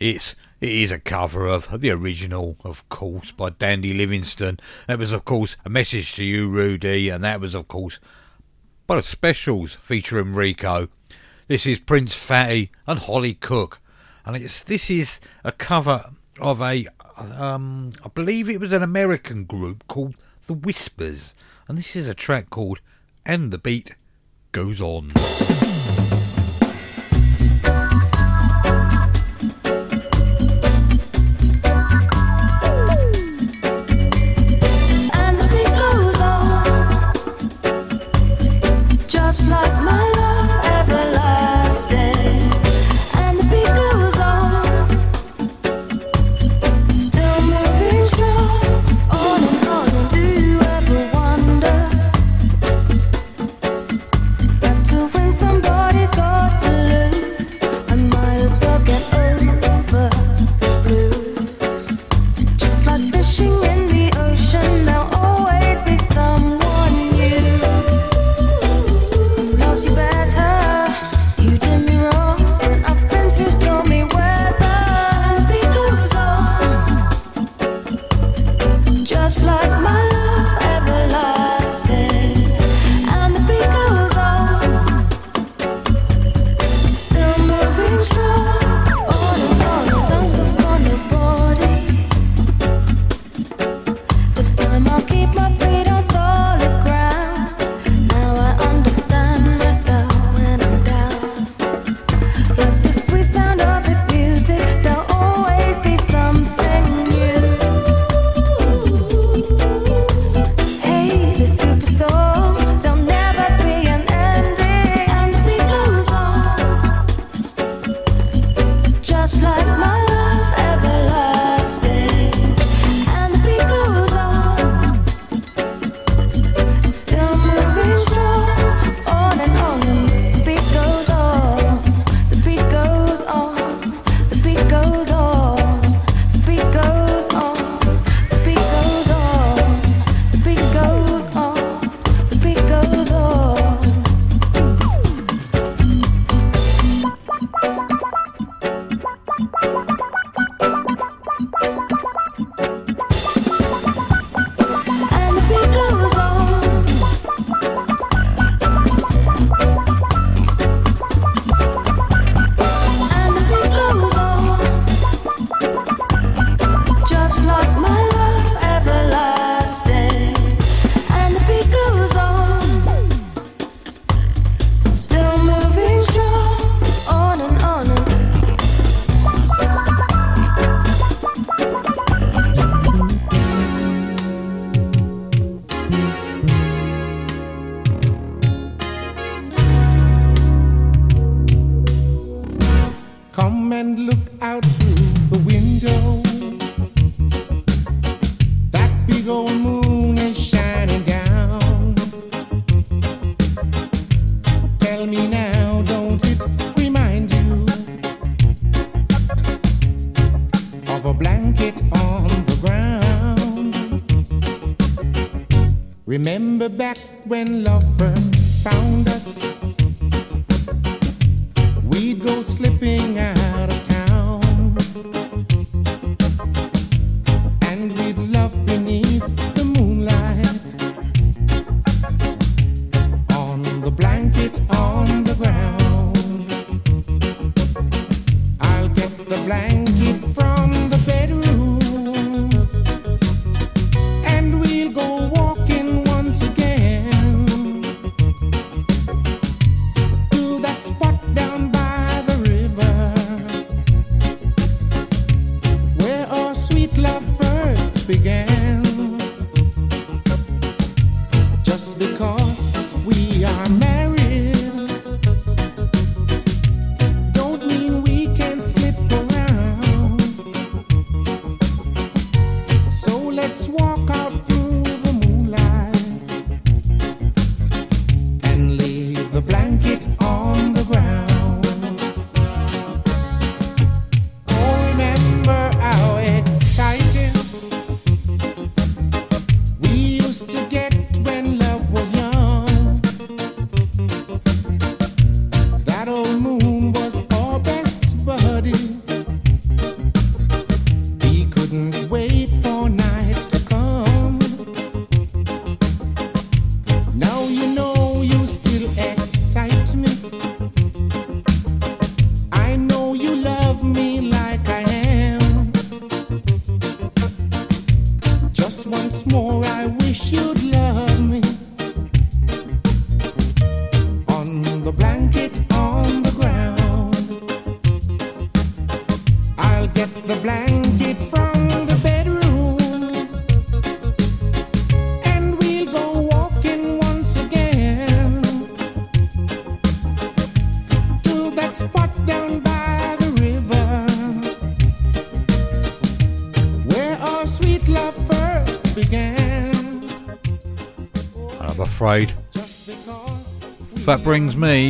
it's 0.01 0.35
it 0.63 0.71
is 0.71 0.93
a 0.93 1.01
cover 1.01 1.49
of 1.49 1.81
the 1.81 1.91
original, 1.91 2.57
of 2.63 2.89
course, 2.89 3.33
by 3.33 3.51
Dandy 3.51 3.93
Livingstone. 3.93 4.61
That 4.87 5.01
was, 5.01 5.11
of 5.11 5.25
course, 5.25 5.57
a 5.65 5.69
message 5.69 6.15
to 6.15 6.25
you, 6.25 6.49
Rudy, 6.49 7.09
and 7.09 7.25
that 7.25 7.41
was, 7.41 7.53
of 7.53 7.67
course, 7.67 7.99
but 8.87 8.97
a 8.97 9.03
specials 9.03 9.75
featuring 9.75 10.35
Rico. 10.35 10.89
This 11.49 11.67
is 11.67 11.81
Prince 11.81 12.15
Fatty 12.15 12.71
and 12.87 13.01
Hollie 13.01 13.35
Cook, 13.35 13.81
and 14.25 14.37
it's 14.37 14.63
this 14.63 14.89
is 14.89 15.19
a 15.43 15.51
cover 15.51 16.13
of 16.39 16.63
a, 16.63 16.87
um, 17.17 17.91
I 18.05 18.09
believe 18.09 18.49
it 18.49 18.61
was 18.61 18.73
an 18.73 18.85
American 18.85 19.43
group 19.45 19.83
called 19.89 20.15
The 20.47 20.55
Whispers, 20.55 21.35
and 21.67 21.77
this 21.77 21.97
is 21.97 22.07
a 22.07 22.15
track 22.15 22.51
called 22.51 22.81
"And 23.27 23.51
the 23.53 23.59
Beat 23.59 23.97
Goes 24.53 24.81
On." 24.81 25.13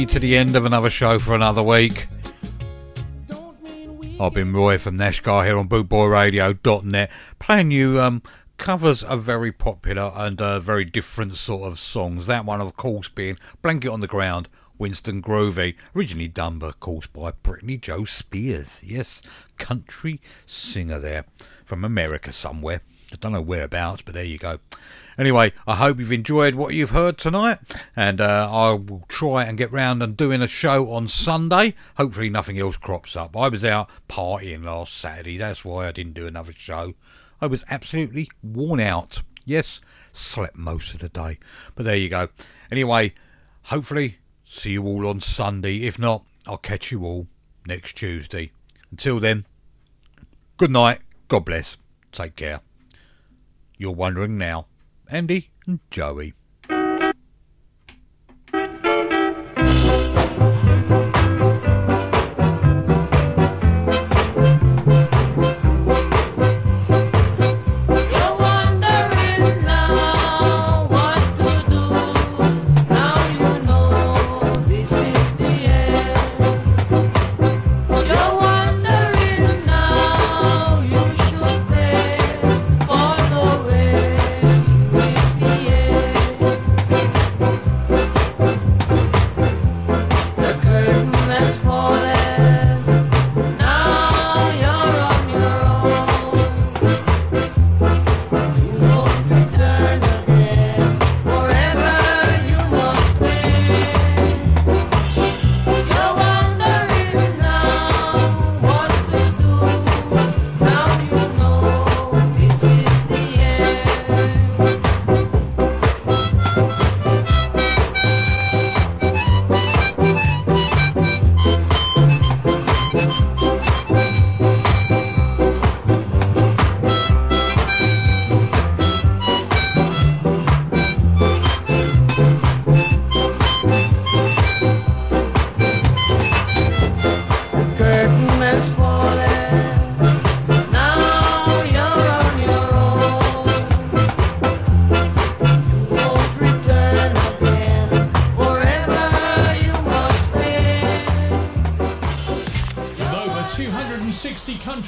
To 0.08 0.18
the 0.18 0.36
end 0.36 0.56
of 0.56 0.64
another 0.64 0.90
show 0.90 1.18
for 1.18 1.32
another 1.34 1.62
week. 1.62 2.06
I've 4.20 4.34
been 4.34 4.52
Roy 4.52 4.76
from 4.76 4.98
Nashska 4.98 5.46
here 5.46 5.56
on 5.56 5.68
bootboyradio.net 5.68 7.10
playing 7.38 7.70
you 7.70 8.00
um, 8.00 8.20
covers 8.58 9.04
of 9.04 9.22
very 9.22 9.52
popular 9.52 10.12
and 10.14 10.40
uh, 10.40 10.58
very 10.58 10.84
different 10.84 11.36
sort 11.36 11.70
of 11.70 11.78
songs. 11.78 12.26
That 12.26 12.44
one, 12.44 12.60
of 12.60 12.76
course, 12.76 13.08
being 13.08 13.38
Blanket 13.62 13.90
on 13.90 14.00
the 14.00 14.06
Ground, 14.06 14.48
Winston 14.76 15.22
Groovy, 15.22 15.76
originally 15.94 16.28
done, 16.28 16.60
of 16.62 16.80
course, 16.80 17.06
by 17.06 17.30
Brittany 17.30 17.76
Joe 17.78 18.04
Spears. 18.04 18.80
Yes, 18.82 19.22
country 19.56 20.20
singer 20.46 20.98
there 20.98 21.24
from 21.64 21.84
America 21.84 22.32
somewhere. 22.32 22.82
I 23.12 23.16
don't 23.16 23.32
know 23.32 23.40
whereabouts, 23.40 24.02
but 24.02 24.14
there 24.14 24.24
you 24.24 24.38
go. 24.38 24.58
Anyway, 25.18 25.52
I 25.66 25.76
hope 25.76 25.98
you've 25.98 26.12
enjoyed 26.12 26.54
what 26.54 26.72
you've 26.72 26.90
heard 26.90 27.18
tonight, 27.18 27.58
and 27.94 28.20
uh, 28.20 28.48
I 28.50 28.72
will 28.72 29.04
try 29.08 29.44
and 29.44 29.58
get 29.58 29.70
round 29.70 30.02
and 30.02 30.16
doing 30.16 30.40
a 30.40 30.46
show 30.46 30.90
on 30.90 31.06
Sunday. 31.06 31.74
Hopefully, 31.96 32.30
nothing 32.30 32.58
else 32.58 32.76
crops 32.78 33.14
up. 33.14 33.36
I 33.36 33.48
was 33.48 33.64
out 33.64 33.90
partying 34.08 34.64
last 34.64 34.96
Saturday, 34.96 35.36
that's 35.36 35.64
why 35.64 35.86
I 35.86 35.92
didn't 35.92 36.14
do 36.14 36.26
another 36.26 36.52
show. 36.52 36.94
I 37.40 37.46
was 37.46 37.64
absolutely 37.68 38.30
worn 38.42 38.80
out. 38.80 39.22
Yes, 39.44 39.80
slept 40.12 40.56
most 40.56 40.94
of 40.94 41.00
the 41.00 41.08
day, 41.08 41.38
but 41.74 41.84
there 41.84 41.96
you 41.96 42.08
go. 42.08 42.28
Anyway, 42.70 43.12
hopefully, 43.64 44.18
see 44.44 44.72
you 44.72 44.84
all 44.84 45.06
on 45.06 45.20
Sunday. 45.20 45.82
If 45.82 45.98
not, 45.98 46.24
I'll 46.46 46.56
catch 46.56 46.90
you 46.90 47.04
all 47.04 47.26
next 47.66 47.96
Tuesday. 47.96 48.52
Until 48.90 49.20
then, 49.20 49.44
good 50.56 50.70
night, 50.70 51.00
God 51.28 51.44
bless, 51.44 51.76
take 52.12 52.36
care. 52.36 52.60
You're 53.76 53.92
wondering 53.92 54.38
now. 54.38 54.66
Andy 55.12 55.50
and 55.66 55.78
Joey. 55.90 56.32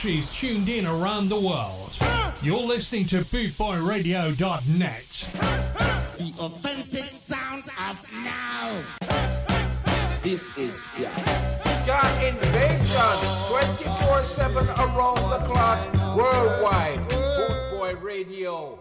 Countries 0.05 0.29
tuned 0.35 0.69
in 0.69 0.85
around 0.85 1.31
the 1.31 1.41
world, 1.41 1.97
you're 2.43 2.61
listening 2.61 3.07
to 3.07 3.25
bootboyradio.net. 3.25 5.29
The 6.19 6.35
authentic 6.41 7.07
sound 7.07 7.65
of 7.89 8.13
now. 8.23 8.83
This 10.21 10.55
is 10.59 10.83
Ska. 10.83 11.09
Ska 11.65 12.03
Invasion, 12.23 13.17
24 13.49 14.25
7 14.25 14.69
around 14.69 15.31
the 15.31 15.39
clock, 15.47 15.81
worldwide. 16.15 17.01
Bootboy 17.09 18.03
Radio. 18.03 18.74